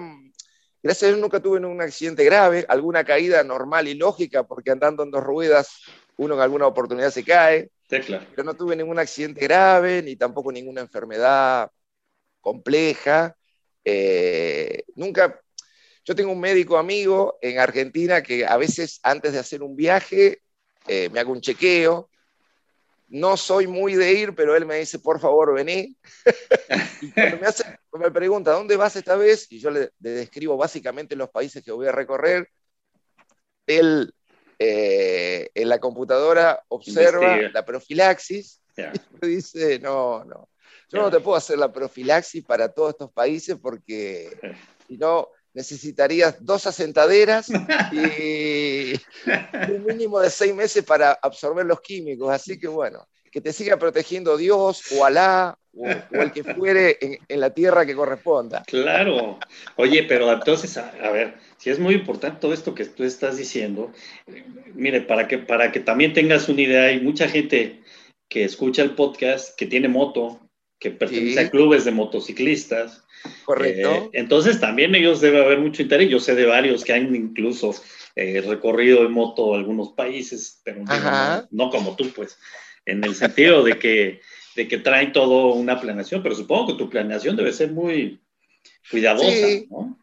gracias 0.82 1.04
a 1.04 1.06
Dios 1.08 1.20
nunca 1.20 1.40
tuve 1.40 1.58
un 1.58 1.80
accidente 1.80 2.24
grave, 2.24 2.64
alguna 2.68 3.04
caída 3.04 3.42
normal 3.44 3.88
y 3.88 3.94
lógica, 3.94 4.42
porque 4.42 4.70
andando 4.70 5.02
en 5.02 5.10
dos 5.10 5.22
ruedas 5.22 5.82
uno 6.16 6.34
en 6.34 6.40
alguna 6.40 6.66
oportunidad 6.66 7.10
se 7.10 7.24
cae. 7.24 7.70
Claro. 7.88 8.26
Pero 8.30 8.44
no 8.44 8.54
tuve 8.54 8.74
ningún 8.74 8.98
accidente 8.98 9.42
grave, 9.42 10.02
ni 10.02 10.16
tampoco 10.16 10.50
ninguna 10.50 10.80
enfermedad 10.80 11.70
compleja. 12.40 13.36
Eh, 13.84 14.84
nunca 14.94 15.40
yo 16.04 16.14
tengo 16.14 16.32
un 16.32 16.40
médico 16.40 16.78
amigo 16.78 17.38
en 17.40 17.58
Argentina 17.58 18.22
que 18.22 18.44
a 18.44 18.56
veces 18.56 18.98
antes 19.02 19.32
de 19.32 19.38
hacer 19.38 19.62
un 19.62 19.76
viaje 19.76 20.42
eh, 20.88 21.08
me 21.10 21.20
hago 21.20 21.32
un 21.32 21.40
chequeo. 21.40 22.10
No 23.12 23.36
soy 23.36 23.66
muy 23.66 23.94
de 23.94 24.10
ir, 24.10 24.34
pero 24.34 24.56
él 24.56 24.64
me 24.64 24.76
dice, 24.76 24.98
por 24.98 25.20
favor, 25.20 25.52
vení. 25.52 25.94
y 27.02 27.10
cuando 27.12 27.36
me, 27.36 27.46
hace, 27.46 27.62
me 27.92 28.10
pregunta, 28.10 28.52
¿dónde 28.52 28.74
vas 28.74 28.96
esta 28.96 29.16
vez? 29.16 29.46
Y 29.52 29.58
yo 29.58 29.70
le, 29.70 29.90
describo 29.98 30.56
básicamente 30.56 31.14
los 31.14 31.28
países 31.28 31.62
que 31.62 31.72
voy 31.72 31.86
a 31.86 31.92
recorrer. 31.92 32.48
Él 33.66 34.14
eh, 34.58 35.50
en 35.54 35.68
la 35.68 35.78
computadora 35.78 36.64
observa 36.68 37.36
la 37.36 37.66
profilaxis 37.66 38.62
y 38.78 38.82
me 39.20 39.28
dice, 39.28 39.78
no, 39.78 40.24
no, 40.24 40.48
yo 40.88 41.02
no 41.02 41.10
te 41.10 41.20
puedo 41.20 41.36
hacer 41.36 41.58
la 41.58 41.70
profilaxis 41.70 42.42
para 42.46 42.72
todos 42.72 42.92
estos 42.92 43.12
países 43.12 43.58
porque 43.60 44.30
si 44.88 44.96
no 44.96 45.28
necesitarías 45.54 46.36
dos 46.40 46.66
asentaderas 46.66 47.48
y 47.92 48.92
un 49.72 49.84
mínimo 49.86 50.20
de 50.20 50.30
seis 50.30 50.54
meses 50.54 50.84
para 50.84 51.12
absorber 51.12 51.66
los 51.66 51.80
químicos. 51.80 52.32
Así 52.32 52.58
que 52.58 52.68
bueno, 52.68 53.06
que 53.30 53.40
te 53.40 53.52
siga 53.52 53.78
protegiendo 53.78 54.36
Dios 54.36 54.92
o 54.92 55.04
Alá 55.04 55.58
o, 55.74 55.86
el 55.86 56.32
que 56.32 56.44
fuere 56.44 56.98
en, 57.00 57.40
la 57.40 57.50
tierra 57.50 57.86
que 57.86 57.94
corresponda. 57.94 58.62
Claro. 58.66 59.38
Oye, 59.76 60.04
pero 60.04 60.30
entonces, 60.30 60.76
a, 60.76 61.10
ver, 61.10 61.34
si 61.56 61.70
es 61.70 61.78
muy 61.78 61.94
importante 61.94 62.40
todo 62.40 62.52
esto 62.52 62.74
que 62.74 62.84
tú 62.84 63.04
estás 63.04 63.38
diciendo, 63.38 63.90
mire, 64.74 65.00
para 65.00 65.26
que, 65.26 65.38
para 65.38 65.72
que 65.72 65.80
también 65.80 66.12
tengas 66.12 66.48
una 66.48 66.60
idea, 66.60 66.84
hay 66.84 67.00
mucha 67.00 67.26
gente 67.26 67.82
que 68.28 68.44
escucha 68.44 68.82
el 68.82 68.94
podcast, 68.94 69.56
que 69.56 69.66
tiene 69.66 69.88
moto, 69.88 70.40
que 70.78 70.90
pertenece 70.90 71.40
a 71.40 71.50
clubes 71.50 71.84
de 71.84 71.92
motociclistas, 71.92 73.01
Correcto. 73.44 73.90
Eh, 73.90 74.10
entonces 74.14 74.60
también 74.60 74.94
ellos 74.94 75.20
debe 75.20 75.44
haber 75.44 75.58
mucho 75.58 75.82
interés. 75.82 76.08
Yo 76.08 76.20
sé 76.20 76.34
de 76.34 76.46
varios 76.46 76.84
que 76.84 76.92
han 76.92 77.14
incluso 77.14 77.74
eh, 78.16 78.42
recorrido 78.46 79.04
en 79.04 79.12
moto 79.12 79.54
algunos 79.54 79.92
países, 79.92 80.60
pero 80.64 80.82
no, 81.50 81.70
como 81.70 81.96
tú, 81.96 82.10
pues, 82.14 82.38
en 82.84 83.04
el 83.04 83.14
sentido 83.14 83.62
de 83.62 83.78
que 83.78 84.20
de 84.54 84.68
que 84.68 84.76
traen 84.76 85.12
todo 85.12 85.54
una 85.54 85.80
planeación, 85.80 86.22
pero 86.22 86.34
supongo 86.34 86.66
que 86.66 86.78
tu 86.78 86.90
planeación 86.90 87.36
debe 87.36 87.54
ser 87.54 87.72
muy 87.72 88.20
cuidadosa, 88.90 89.30
Sí. 89.30 89.66
¿no? 89.70 89.98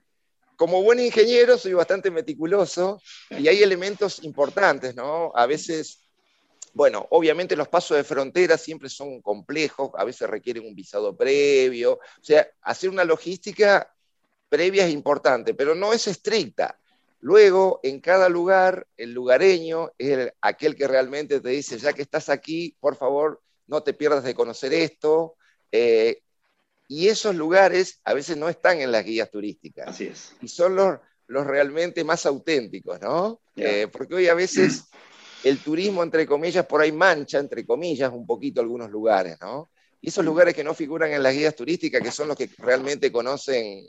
como 0.59 0.83
buen 0.83 0.99
ingeniero 0.99 1.57
soy 1.57 1.71
bastante 1.71 2.11
meticuloso 2.11 3.01
y 3.29 3.47
hay 3.47 3.63
elementos 3.63 4.21
importantes, 4.25 4.93
¿no? 4.93 5.31
A 5.33 5.45
veces, 5.45 6.01
bueno, 6.73 7.07
obviamente 7.11 7.55
los 7.55 7.67
pasos 7.67 7.97
de 7.97 8.03
frontera 8.03 8.57
siempre 8.57 8.89
son 8.89 9.21
complejos, 9.21 9.91
a 9.95 10.03
veces 10.03 10.29
requieren 10.29 10.65
un 10.65 10.75
visado 10.75 11.15
previo, 11.15 11.93
o 11.93 11.99
sea, 12.23 12.47
hacer 12.61 12.89
una 12.89 13.03
logística 13.03 13.93
previa 14.49 14.85
es 14.85 14.93
importante, 14.93 15.53
pero 15.53 15.75
no 15.75 15.93
es 15.93 16.07
estricta. 16.07 16.79
Luego, 17.21 17.79
en 17.83 17.99
cada 17.99 18.29
lugar, 18.29 18.87
el 18.97 19.11
lugareño 19.13 19.91
es 19.97 20.09
el- 20.09 20.33
aquel 20.41 20.75
que 20.75 20.87
realmente 20.87 21.41
te 21.41 21.49
dice, 21.49 21.77
ya 21.77 21.93
que 21.93 22.01
estás 22.01 22.29
aquí, 22.29 22.75
por 22.79 22.95
favor, 22.95 23.41
no 23.67 23.83
te 23.83 23.93
pierdas 23.93 24.23
de 24.23 24.33
conocer 24.33 24.73
esto. 24.73 25.35
eh, 25.71 26.21
y 26.87 27.07
esos 27.09 27.35
lugares 27.35 28.01
a 28.03 28.15
veces 28.15 28.35
no 28.37 28.49
están 28.49 28.81
en 28.81 28.91
las 28.91 29.05
guías 29.05 29.29
turísticas 29.29 29.87
Así 29.89 30.07
es. 30.07 30.33
y 30.41 30.47
son 30.47 30.75
los, 30.75 30.97
los 31.27 31.45
realmente 31.45 32.03
más 32.03 32.25
auténticos, 32.25 32.99
¿no? 32.99 33.41
Eh, 33.55 33.87
porque 33.91 34.15
hoy 34.15 34.27
a 34.27 34.33
veces 34.33 34.85
el 35.43 35.59
turismo, 35.59 36.03
entre 36.03 36.25
comillas, 36.25 36.65
por 36.65 36.81
ahí 36.81 36.91
mancha, 36.91 37.39
entre 37.39 37.65
comillas, 37.65 38.11
un 38.11 38.25
poquito 38.25 38.61
algunos 38.61 38.89
lugares, 38.89 39.37
¿no? 39.41 39.71
Y 40.01 40.09
esos 40.09 40.23
lugares 40.23 40.53
que 40.53 40.63
no 40.63 40.73
figuran 40.73 41.11
en 41.11 41.23
las 41.23 41.33
guías 41.33 41.55
turísticas, 41.55 42.01
que 42.01 42.11
son 42.11 42.27
los 42.27 42.37
que 42.37 42.49
realmente 42.57 43.11
conocen 43.11 43.85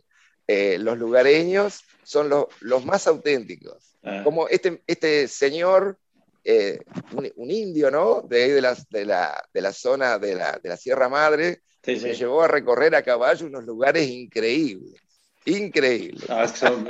eh, 0.46 0.78
los 0.78 0.98
lugareños, 0.98 1.82
son 2.02 2.28
los, 2.28 2.46
los 2.60 2.84
más 2.84 3.06
auténticos. 3.06 3.96
Ah, 4.02 4.22
Como 4.24 4.48
este, 4.48 4.82
este 4.86 5.28
señor, 5.28 5.98
eh, 6.42 6.80
un, 7.12 7.30
un 7.36 7.50
indio, 7.50 7.90
¿no? 7.90 8.22
De 8.22 8.42
ahí 8.42 8.50
de 8.50 8.60
la, 8.60 8.76
de 8.90 9.04
la, 9.04 9.48
de 9.52 9.60
la 9.60 9.72
zona 9.72 10.18
de 10.18 10.34
la, 10.34 10.58
de 10.62 10.68
la 10.68 10.76
Sierra 10.76 11.08
Madre, 11.08 11.62
sí, 11.84 11.94
que 11.94 12.00
me 12.00 12.14
llevó 12.14 12.42
a 12.42 12.48
recorrer 12.48 12.94
a 12.94 13.02
caballo 13.02 13.46
unos 13.46 13.64
lugares 13.64 14.08
increíbles. 14.08 15.00
Increíbles. 15.46 16.28
No, 16.28 16.42
es, 16.42 16.52
que 16.52 16.58
son- 16.58 16.86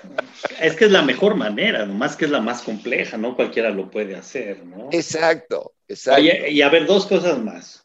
es 0.60 0.76
que 0.76 0.84
es 0.84 0.90
la 0.90 1.02
mejor 1.02 1.34
manera, 1.34 1.84
nomás 1.84 2.16
que 2.16 2.26
es 2.26 2.30
la 2.30 2.40
más 2.40 2.62
compleja, 2.62 3.16
no 3.16 3.34
cualquiera 3.34 3.70
lo 3.70 3.90
puede 3.90 4.14
hacer, 4.16 4.64
¿no? 4.64 4.88
Exacto, 4.92 5.74
exacto. 5.88 6.20
Oye, 6.20 6.50
y 6.50 6.62
a 6.62 6.68
ver, 6.68 6.86
dos 6.86 7.06
cosas 7.06 7.38
más. 7.38 7.84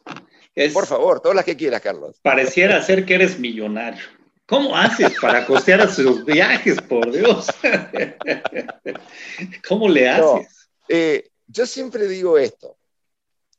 Es, 0.54 0.72
Por 0.72 0.86
favor, 0.86 1.20
todas 1.20 1.34
las 1.34 1.44
que 1.44 1.56
quieras, 1.56 1.80
Carlos. 1.80 2.20
Pareciera 2.22 2.80
ser 2.80 3.04
que 3.04 3.14
eres 3.14 3.38
millonario. 3.40 4.04
¿Cómo 4.46 4.76
haces 4.76 5.14
para 5.20 5.46
costear 5.46 5.80
a 5.80 5.88
sus 5.92 6.24
viajes, 6.24 6.80
por 6.82 7.10
Dios? 7.10 7.46
¿Cómo 9.68 9.88
le 9.88 10.04
No. 10.16 10.36
haces? 10.36 10.68
Eh, 10.88 11.30
yo 11.46 11.66
siempre 11.66 12.06
digo 12.06 12.38
esto. 12.38 12.76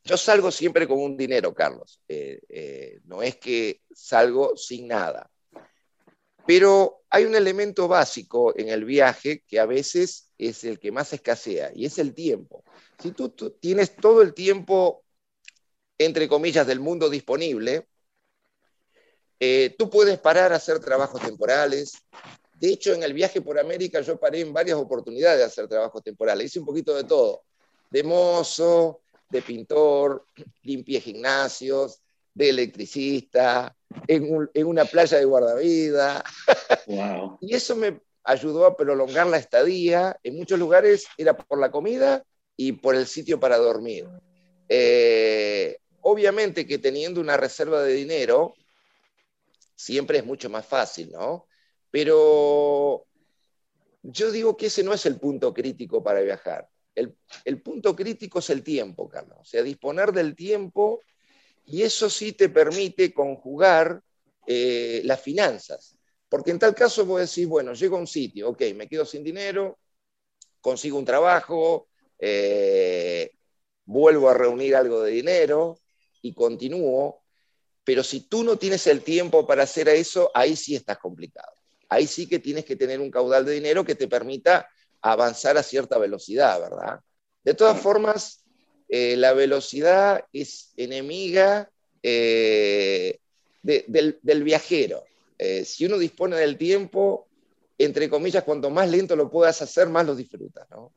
Yo 0.03 0.17
salgo 0.17 0.51
siempre 0.51 0.87
con 0.87 1.01
un 1.01 1.17
dinero, 1.17 1.53
Carlos. 1.53 1.99
Eh, 2.07 2.39
eh, 2.47 2.99
no 3.05 3.23
es 3.23 3.37
que 3.37 3.81
salgo 3.91 4.55
sin 4.55 4.87
nada. 4.87 5.29
Pero 6.45 7.03
hay 7.09 7.25
un 7.25 7.35
elemento 7.35 7.87
básico 7.87 8.57
en 8.57 8.69
el 8.69 8.85
viaje 8.85 9.43
que 9.47 9.59
a 9.59 9.65
veces 9.65 10.29
es 10.37 10.63
el 10.63 10.79
que 10.79 10.91
más 10.91 11.13
escasea 11.13 11.71
y 11.73 11.85
es 11.85 11.97
el 11.97 12.13
tiempo. 12.13 12.63
Si 13.01 13.11
tú, 13.11 13.29
tienes 13.29 13.95
todo 13.95 14.21
el 14.21 14.33
tiempo, 14.33 15.03
entre 15.97 16.27
comillas, 16.27 16.67
del 16.67 16.79
mundo 16.79 17.09
disponible, 17.09 17.87
eh, 19.39 19.75
tú 19.77 19.89
puedes 19.89 20.19
parar 20.19 20.53
a 20.53 20.57
hacer 20.57 20.79
trabajos 20.79 21.21
temporales. 21.21 21.93
De 22.59 22.69
hecho, 22.69 22.93
en 22.93 23.03
el 23.03 23.13
viaje 23.13 23.41
por 23.41 23.59
América 23.59 24.01
yo 24.01 24.19
paré 24.19 24.41
en 24.41 24.53
varias 24.53 24.77
oportunidades 24.77 25.39
de 25.39 25.45
hacer 25.45 25.67
trabajos 25.67 26.03
temporales. 26.03 26.47
Hice 26.47 26.59
un 26.59 26.65
poquito 26.65 26.95
de 26.95 27.03
todo. 27.03 27.43
De 27.89 28.03
mozo, 28.03 29.01
de 29.29 29.41
pintor, 29.41 30.27
limpié 30.63 31.01
gimnasios, 31.01 32.01
de 32.33 32.49
electricista, 32.49 33.75
en, 34.07 34.33
un- 34.33 34.49
en 34.53 34.67
una 34.67 34.85
playa 34.85 35.17
de 35.17 35.25
guardavidas. 35.25 36.23
Wow. 36.87 37.37
Y 37.41 37.53
eso 37.55 37.75
me 37.75 37.99
ayudó 38.23 38.65
a 38.65 38.75
prolongar 38.75 39.27
la 39.27 39.37
estadía. 39.37 40.17
En 40.23 40.35
muchos 40.37 40.57
lugares 40.57 41.05
era 41.17 41.35
por 41.37 41.59
la 41.59 41.69
comida 41.71 42.23
y 42.57 42.71
por 42.73 42.95
el 42.95 43.05
sitio 43.07 43.39
para 43.39 43.57
dormir. 43.57 44.07
Eh, 44.69 45.77
obviamente 46.01 46.65
que 46.65 46.77
teniendo 46.79 47.21
una 47.21 47.37
reserva 47.37 47.83
de 47.83 47.93
dinero, 47.93 48.53
siempre 49.75 50.19
es 50.19 50.25
mucho 50.25 50.49
más 50.49 50.65
fácil, 50.65 51.11
¿no? 51.11 51.47
Pero 51.91 53.05
yo 54.03 54.31
digo 54.31 54.55
que 54.57 54.67
ese 54.67 54.83
no 54.83 54.93
es 54.93 55.05
el 55.05 55.19
punto 55.19 55.53
crítico 55.53 56.03
para 56.03 56.21
viajar. 56.21 56.67
El, 56.93 57.15
el 57.43 57.61
punto 57.61 57.95
crítico 57.95 58.39
es 58.39 58.49
el 58.49 58.63
tiempo, 58.63 59.09
Carlos. 59.09 59.37
O 59.41 59.45
sea, 59.45 59.61
disponer 59.63 60.11
del 60.13 60.35
tiempo 60.35 61.01
y 61.65 61.81
eso 61.81 62.09
sí 62.09 62.33
te 62.33 62.49
permite 62.49 63.13
conjugar 63.13 64.01
eh, 64.45 65.01
las 65.03 65.21
finanzas. 65.21 65.97
Porque 66.29 66.51
en 66.51 66.59
tal 66.59 66.75
caso 66.75 67.05
vos 67.05 67.21
decís, 67.21 67.47
bueno, 67.47 67.73
llego 67.73 67.97
a 67.97 67.99
un 67.99 68.07
sitio, 68.07 68.49
ok, 68.49 68.61
me 68.75 68.87
quedo 68.87 69.05
sin 69.05 69.23
dinero, 69.23 69.79
consigo 70.61 70.97
un 70.97 71.05
trabajo, 71.05 71.87
eh, 72.19 73.31
vuelvo 73.85 74.29
a 74.29 74.33
reunir 74.33 74.75
algo 74.75 75.01
de 75.01 75.11
dinero 75.11 75.79
y 76.21 76.33
continúo, 76.33 77.23
pero 77.83 78.03
si 78.03 78.21
tú 78.21 78.43
no 78.43 78.57
tienes 78.57 78.87
el 78.87 79.01
tiempo 79.01 79.45
para 79.45 79.63
hacer 79.63 79.87
eso, 79.89 80.31
ahí 80.33 80.55
sí 80.55 80.75
estás 80.75 80.97
complicado. 80.97 81.53
Ahí 81.87 82.07
sí 82.07 82.27
que 82.27 82.39
tienes 82.39 82.65
que 82.65 82.75
tener 82.75 82.99
un 82.99 83.11
caudal 83.11 83.45
de 83.45 83.53
dinero 83.53 83.85
que 83.85 83.93
te 83.93 84.07
permita 84.07 84.67
avanzar 85.01 85.55
a 85.57 85.63
cierta 85.63 85.99
velocidad, 85.99 86.59
¿verdad? 86.59 86.99
De 87.43 87.53
todas 87.53 87.79
formas, 87.79 88.44
eh, 88.97 89.15
la 89.17 89.33
velocidad 89.33 90.23
es 90.31 90.71
enemiga 90.77 91.69
eh, 92.03 93.19
de- 93.61 93.83
del, 93.87 94.19
del 94.21 94.43
viajero. 94.43 95.03
Eh, 95.37 95.65
si 95.65 95.85
uno 95.85 95.97
dispone 95.97 96.37
del 96.37 96.55
tiempo, 96.57 97.27
entre 97.77 98.09
comillas, 98.09 98.43
cuanto 98.43 98.69
más 98.69 98.87
lento 98.89 99.15
lo 99.15 99.29
puedas 99.29 99.61
hacer, 99.61 99.89
más 99.89 100.05
lo 100.05 100.15
disfrutas, 100.15 100.65
¿no? 100.69 100.93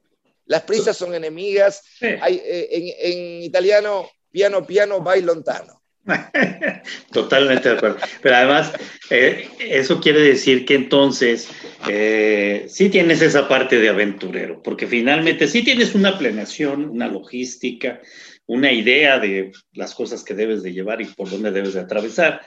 Las 0.47 0.63
prisas 0.63 0.97
son 0.97 1.13
enemigas. 1.15 1.83
Hay, 2.23 2.41
en, 2.45 2.85
en 3.13 3.43
italiano, 3.43 4.09
piano, 4.31 4.65
piano, 4.67 5.01
vai 5.03 5.21
lontano. 5.23 5.78
Totalmente 7.13 7.69
de 7.69 7.77
acuerdo. 7.77 7.99
Pero 8.23 8.37
además, 8.37 8.73
eh, 9.11 9.49
eso 9.59 10.01
quiere 10.01 10.21
decir 10.21 10.65
que 10.65 10.75
entonces 10.75 11.49
eh, 11.89 12.67
sí 12.69 12.89
tienes 12.89 13.23
esa 13.23 13.49
parte 13.49 13.79
de 13.79 13.89
aventurero, 13.89 14.63
porque 14.63 14.87
finalmente 14.87 15.49
sí 15.49 15.63
tienes 15.63 15.95
una 15.95 16.19
planeación, 16.19 16.89
una 16.89 17.09
logística, 17.09 18.01
una 18.47 18.73
idea 18.73 19.19
de 19.19 19.53
las 19.73 19.95
cosas 19.95 20.25
que 20.25 20.35
debes 20.35 20.63
de 20.63 20.73
llevar 20.73 21.01
y 21.01 21.07
por 21.07 21.29
dónde 21.31 21.51
debes 21.51 21.75
de 21.75 21.81
atravesar, 21.81 22.41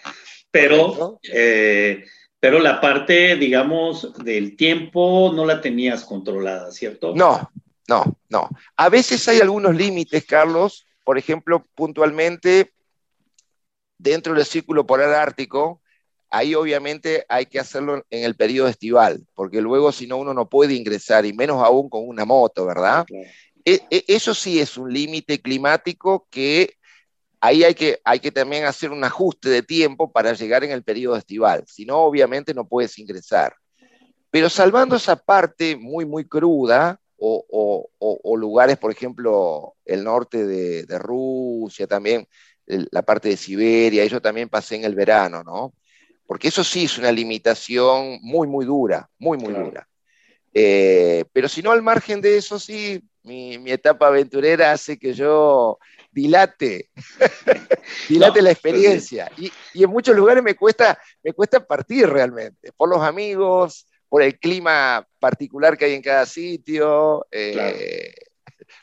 pero, 0.49 1.19
eh, 1.31 2.03
pero 2.39 2.59
la 2.59 2.81
parte, 2.81 3.35
digamos, 3.35 4.11
del 4.23 4.55
tiempo 4.55 5.31
no 5.33 5.45
la 5.45 5.61
tenías 5.61 6.03
controlada, 6.03 6.71
¿cierto? 6.71 7.13
No, 7.15 7.51
no, 7.87 8.17
no. 8.29 8.49
A 8.75 8.89
veces 8.89 9.27
hay 9.27 9.39
algunos 9.39 9.75
límites, 9.75 10.25
Carlos. 10.25 10.87
Por 11.03 11.17
ejemplo, 11.17 11.65
puntualmente, 11.75 12.71
dentro 14.01 14.33
del 14.33 14.45
círculo 14.45 14.85
polar 14.85 15.13
ártico, 15.13 15.81
ahí 16.29 16.55
obviamente 16.55 17.25
hay 17.29 17.45
que 17.45 17.59
hacerlo 17.59 18.03
en 18.09 18.23
el 18.23 18.35
periodo 18.35 18.67
estival, 18.67 19.25
porque 19.35 19.61
luego 19.61 19.91
si 19.91 20.07
no 20.07 20.17
uno 20.17 20.33
no 20.33 20.49
puede 20.49 20.73
ingresar, 20.73 21.25
y 21.25 21.33
menos 21.33 21.61
aún 21.61 21.89
con 21.89 22.07
una 22.07 22.25
moto, 22.25 22.65
¿verdad? 22.65 23.05
Claro. 23.05 23.29
E- 23.63 23.81
e- 23.91 24.05
eso 24.07 24.33
sí 24.33 24.59
es 24.59 24.77
un 24.77 24.91
límite 24.91 25.39
climático 25.39 26.27
que 26.31 26.73
ahí 27.39 27.63
hay 27.63 27.75
que, 27.75 27.99
hay 28.03 28.19
que 28.19 28.31
también 28.31 28.65
hacer 28.65 28.91
un 28.91 29.03
ajuste 29.03 29.49
de 29.49 29.61
tiempo 29.61 30.11
para 30.11 30.33
llegar 30.33 30.63
en 30.63 30.71
el 30.71 30.83
periodo 30.83 31.15
estival, 31.15 31.63
si 31.67 31.85
no, 31.85 31.97
obviamente 31.99 32.53
no 32.53 32.67
puedes 32.67 32.97
ingresar. 32.97 33.53
Pero 34.31 34.49
salvando 34.49 34.95
esa 34.95 35.15
parte 35.15 35.75
muy, 35.75 36.05
muy 36.05 36.25
cruda, 36.25 36.99
o, 37.23 37.45
o- 37.49 37.89
o- 37.99 38.19
o 38.23 38.35
lugares, 38.37 38.77
por 38.77 38.91
ejemplo, 38.91 39.75
el 39.85 40.03
norte 40.03 40.43
de, 40.47 40.85
de 40.85 40.97
Rusia, 40.97 41.85
también 41.85 42.27
el- 42.67 42.87
la 42.91 43.01
parte 43.01 43.29
de 43.29 43.37
Siberia, 43.37 44.05
yo 44.05 44.21
también 44.21 44.49
pasé 44.49 44.75
en 44.75 44.85
el 44.85 44.95
verano, 44.95 45.43
¿no? 45.43 45.73
Porque 46.25 46.47
eso 46.47 46.63
sí 46.63 46.85
es 46.85 46.97
una 46.97 47.11
limitación 47.11 48.19
muy, 48.21 48.47
muy 48.47 48.65
dura, 48.65 49.09
muy, 49.19 49.37
muy 49.37 49.53
Claro. 49.53 49.67
dura. 49.67 49.87
Eh, 50.53 51.25
pero 51.33 51.47
si 51.47 51.61
no, 51.61 51.71
al 51.71 51.81
margen 51.81 52.21
de 52.21 52.37
eso, 52.37 52.59
sí, 52.59 53.01
mi, 53.23 53.57
mi 53.57 53.71
etapa 53.71 54.07
aventurera 54.07 54.71
hace 54.71 54.97
que 54.97 55.13
yo 55.13 55.77
dilate, 56.11 56.89
dilate 58.09 58.39
No, 58.39 58.43
la 58.45 58.49
sí. 58.49 58.53
experiencia. 58.53 59.29
Y, 59.37 59.53
y 59.73 59.83
en 59.83 59.89
muchos 59.89 60.15
lugares 60.15 60.43
me 60.43 60.55
cuesta, 60.55 60.99
me 61.23 61.33
cuesta 61.33 61.65
partir 61.65 62.07
realmente, 62.09 62.71
por 62.75 62.89
los 62.89 63.01
amigos, 63.01 63.87
por 64.09 64.21
el 64.21 64.37
clima 64.39 65.07
particular 65.19 65.77
que 65.77 65.85
hay 65.85 65.93
en 65.93 66.01
cada 66.01 66.25
sitio. 66.25 67.25
eh, 67.31 67.53
Claro. 67.53 67.77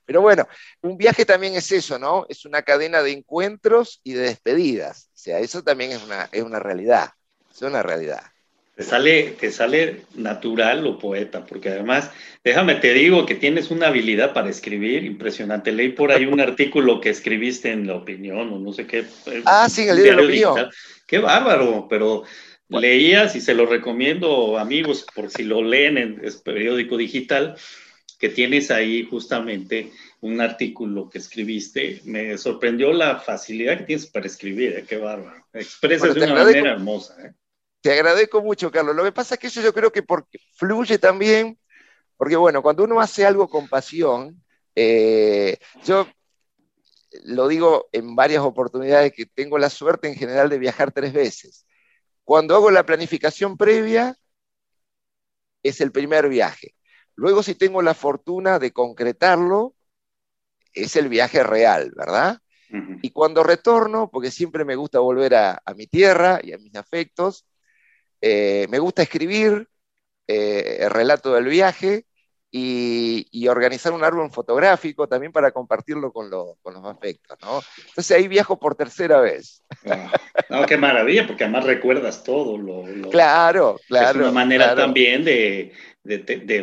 Pero 0.08 0.22
bueno, 0.22 0.48
un 0.80 0.96
viaje 0.96 1.26
también 1.26 1.54
es 1.54 1.70
eso, 1.70 1.98
¿no? 1.98 2.24
Es 2.30 2.46
una 2.46 2.62
cadena 2.62 3.02
de 3.02 3.12
encuentros 3.12 4.00
y 4.02 4.14
de 4.14 4.20
despedidas. 4.22 5.10
O 5.12 5.18
sea, 5.18 5.38
eso 5.38 5.62
también 5.62 5.92
es 5.92 6.02
una, 6.02 6.30
es 6.32 6.42
una 6.42 6.58
realidad. 6.58 7.10
Es 7.54 7.60
una 7.60 7.82
realidad. 7.82 8.22
Te 8.74 8.84
sale, 8.84 9.36
te 9.38 9.52
sale 9.52 10.04
natural 10.14 10.86
o 10.86 10.98
poeta, 10.98 11.44
porque 11.44 11.68
además, 11.68 12.10
déjame 12.42 12.76
te 12.76 12.94
digo 12.94 13.26
que 13.26 13.34
tienes 13.34 13.70
una 13.70 13.88
habilidad 13.88 14.32
para 14.32 14.48
escribir 14.48 15.04
impresionante. 15.04 15.72
Leí 15.72 15.90
por 15.90 16.10
ahí 16.10 16.24
un 16.24 16.40
artículo 16.40 17.02
que 17.02 17.10
escribiste 17.10 17.70
en 17.70 17.86
La 17.86 17.96
Opinión 17.96 18.50
o 18.50 18.58
no 18.58 18.72
sé 18.72 18.86
qué. 18.86 19.00
Eh, 19.26 19.42
ah, 19.44 19.68
sí, 19.68 19.82
en 19.82 19.90
el 19.90 20.16
La 20.16 20.22
Opinión. 20.22 20.70
Qué 21.06 21.18
bárbaro, 21.18 21.86
pero 21.86 22.22
leías 22.70 23.36
y 23.36 23.42
se 23.42 23.52
lo 23.52 23.66
recomiendo, 23.66 24.56
amigos, 24.56 25.04
por 25.14 25.28
si 25.28 25.42
lo 25.42 25.62
leen 25.62 25.98
en 25.98 26.22
periódico 26.42 26.96
digital, 26.96 27.56
que 28.18 28.28
tienes 28.28 28.70
ahí 28.70 29.06
justamente 29.08 29.92
un 30.20 30.40
artículo 30.40 31.08
que 31.08 31.18
escribiste. 31.18 32.02
Me 32.04 32.36
sorprendió 32.36 32.92
la 32.92 33.20
facilidad 33.20 33.78
que 33.78 33.84
tienes 33.84 34.06
para 34.06 34.26
escribir, 34.26 34.76
¿eh? 34.76 34.84
qué 34.86 34.96
bárbaro. 34.96 35.46
Expresas 35.52 36.14
de 36.14 36.24
una 36.24 36.34
manera 36.34 36.72
hermosa. 36.72 37.16
¿eh? 37.24 37.32
Te 37.80 37.92
agradezco 37.92 38.42
mucho, 38.42 38.70
Carlos. 38.70 38.96
Lo 38.96 39.04
que 39.04 39.12
pasa 39.12 39.34
es 39.34 39.40
que 39.40 39.46
eso 39.46 39.62
yo 39.62 39.72
creo 39.72 39.92
que 39.92 40.02
porque 40.02 40.38
fluye 40.56 40.98
también, 40.98 41.58
porque 42.16 42.36
bueno, 42.36 42.60
cuando 42.60 42.84
uno 42.84 43.00
hace 43.00 43.24
algo 43.24 43.48
con 43.48 43.68
pasión, 43.68 44.42
eh, 44.74 45.56
yo 45.84 46.08
lo 47.24 47.46
digo 47.46 47.88
en 47.92 48.16
varias 48.16 48.42
oportunidades 48.42 49.12
que 49.12 49.26
tengo 49.26 49.58
la 49.58 49.70
suerte 49.70 50.08
en 50.08 50.16
general 50.16 50.48
de 50.48 50.58
viajar 50.58 50.90
tres 50.90 51.12
veces. 51.12 51.66
Cuando 52.24 52.56
hago 52.56 52.70
la 52.70 52.84
planificación 52.84 53.56
previa, 53.56 54.16
es 55.62 55.80
el 55.80 55.92
primer 55.92 56.28
viaje. 56.28 56.74
Luego, 57.18 57.42
si 57.42 57.56
tengo 57.56 57.82
la 57.82 57.94
fortuna 57.94 58.60
de 58.60 58.72
concretarlo, 58.72 59.74
es 60.72 60.94
el 60.94 61.08
viaje 61.08 61.42
real, 61.42 61.92
¿verdad? 61.96 62.38
Y 63.02 63.10
cuando 63.10 63.42
retorno, 63.42 64.08
porque 64.08 64.30
siempre 64.30 64.64
me 64.64 64.76
gusta 64.76 65.00
volver 65.00 65.34
a, 65.34 65.60
a 65.64 65.74
mi 65.74 65.86
tierra 65.86 66.38
y 66.42 66.52
a 66.52 66.58
mis 66.58 66.76
afectos, 66.76 67.44
eh, 68.20 68.66
me 68.70 68.78
gusta 68.78 69.02
escribir 69.02 69.68
eh, 70.28 70.76
el 70.80 70.90
relato 70.90 71.34
del 71.34 71.46
viaje 71.46 72.06
y, 72.52 73.48
organizar 73.48 73.92
un 73.92 74.04
árbol 74.04 74.30
fotográfico 74.30 75.08
también 75.08 75.32
para 75.32 75.50
compartirlo 75.50 76.12
con, 76.12 76.30
los 76.30 76.56
afectos, 76.84 77.36
¿no? 77.42 77.60
Entonces 77.88 78.16
ahí 78.16 78.28
viajo 78.28 78.60
por 78.60 78.76
tercera 78.76 79.20
vez. 79.20 79.64
No, 80.50 80.64
qué 80.66 80.76
maravilla, 80.76 81.26
porque 81.26 81.44
además 81.44 81.64
recuerdas 81.64 82.22
todo. 82.24 82.56
Lo, 82.56 83.10
claro, 83.10 83.78
claro. 83.86 84.10
Es 84.10 84.16
una 84.16 84.32
manera 84.32 84.74
también 84.74 85.24
de, 85.24 85.72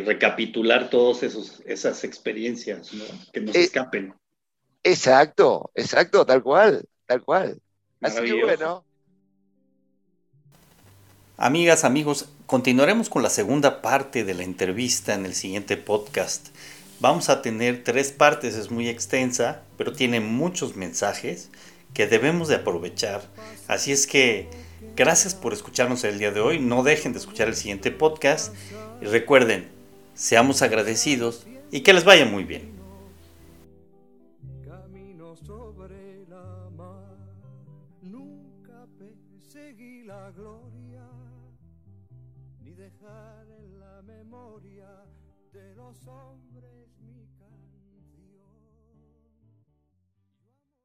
recapitular 0.04 0.90
todas 0.90 1.22
esas 1.22 2.04
experiencias, 2.04 2.92
¿no? 2.94 3.04
Que 3.32 3.40
nos 3.40 3.54
eh, 3.54 3.62
escapen. 3.62 4.14
Exacto, 4.82 5.70
exacto, 5.74 6.24
tal 6.24 6.42
cual, 6.42 6.84
tal 7.06 7.22
cual. 7.22 7.60
Así 8.00 8.22
que 8.22 8.44
bueno. 8.44 8.84
Amigas, 11.36 11.84
amigos, 11.84 12.28
continuaremos 12.46 13.10
con 13.10 13.22
la 13.22 13.28
segunda 13.28 13.82
parte 13.82 14.24
de 14.24 14.32
la 14.34 14.42
entrevista 14.42 15.14
en 15.14 15.26
el 15.26 15.34
siguiente 15.34 15.76
podcast. 15.76 16.48
Vamos 16.98 17.28
a 17.28 17.42
tener 17.42 17.84
tres 17.84 18.10
partes, 18.10 18.54
es 18.54 18.70
muy 18.70 18.88
extensa, 18.88 19.60
pero 19.76 19.92
tiene 19.92 20.20
muchos 20.20 20.76
mensajes 20.76 21.50
que 21.96 22.06
debemos 22.06 22.48
de 22.48 22.56
aprovechar. 22.56 23.22
Así 23.68 23.90
es 23.90 24.06
que 24.06 24.48
gracias 24.96 25.34
por 25.34 25.54
escucharnos 25.54 26.04
el 26.04 26.18
día 26.18 26.30
de 26.30 26.40
hoy. 26.40 26.58
No 26.58 26.82
dejen 26.82 27.14
de 27.14 27.18
escuchar 27.18 27.48
el 27.48 27.56
siguiente 27.56 27.90
podcast. 27.90 28.54
Y 29.00 29.06
recuerden, 29.06 29.66
seamos 30.12 30.60
agradecidos 30.60 31.46
y 31.70 31.80
que 31.80 31.94
les 31.94 32.04
vaya 32.04 32.26
muy 32.26 32.44
bien. 32.44 32.75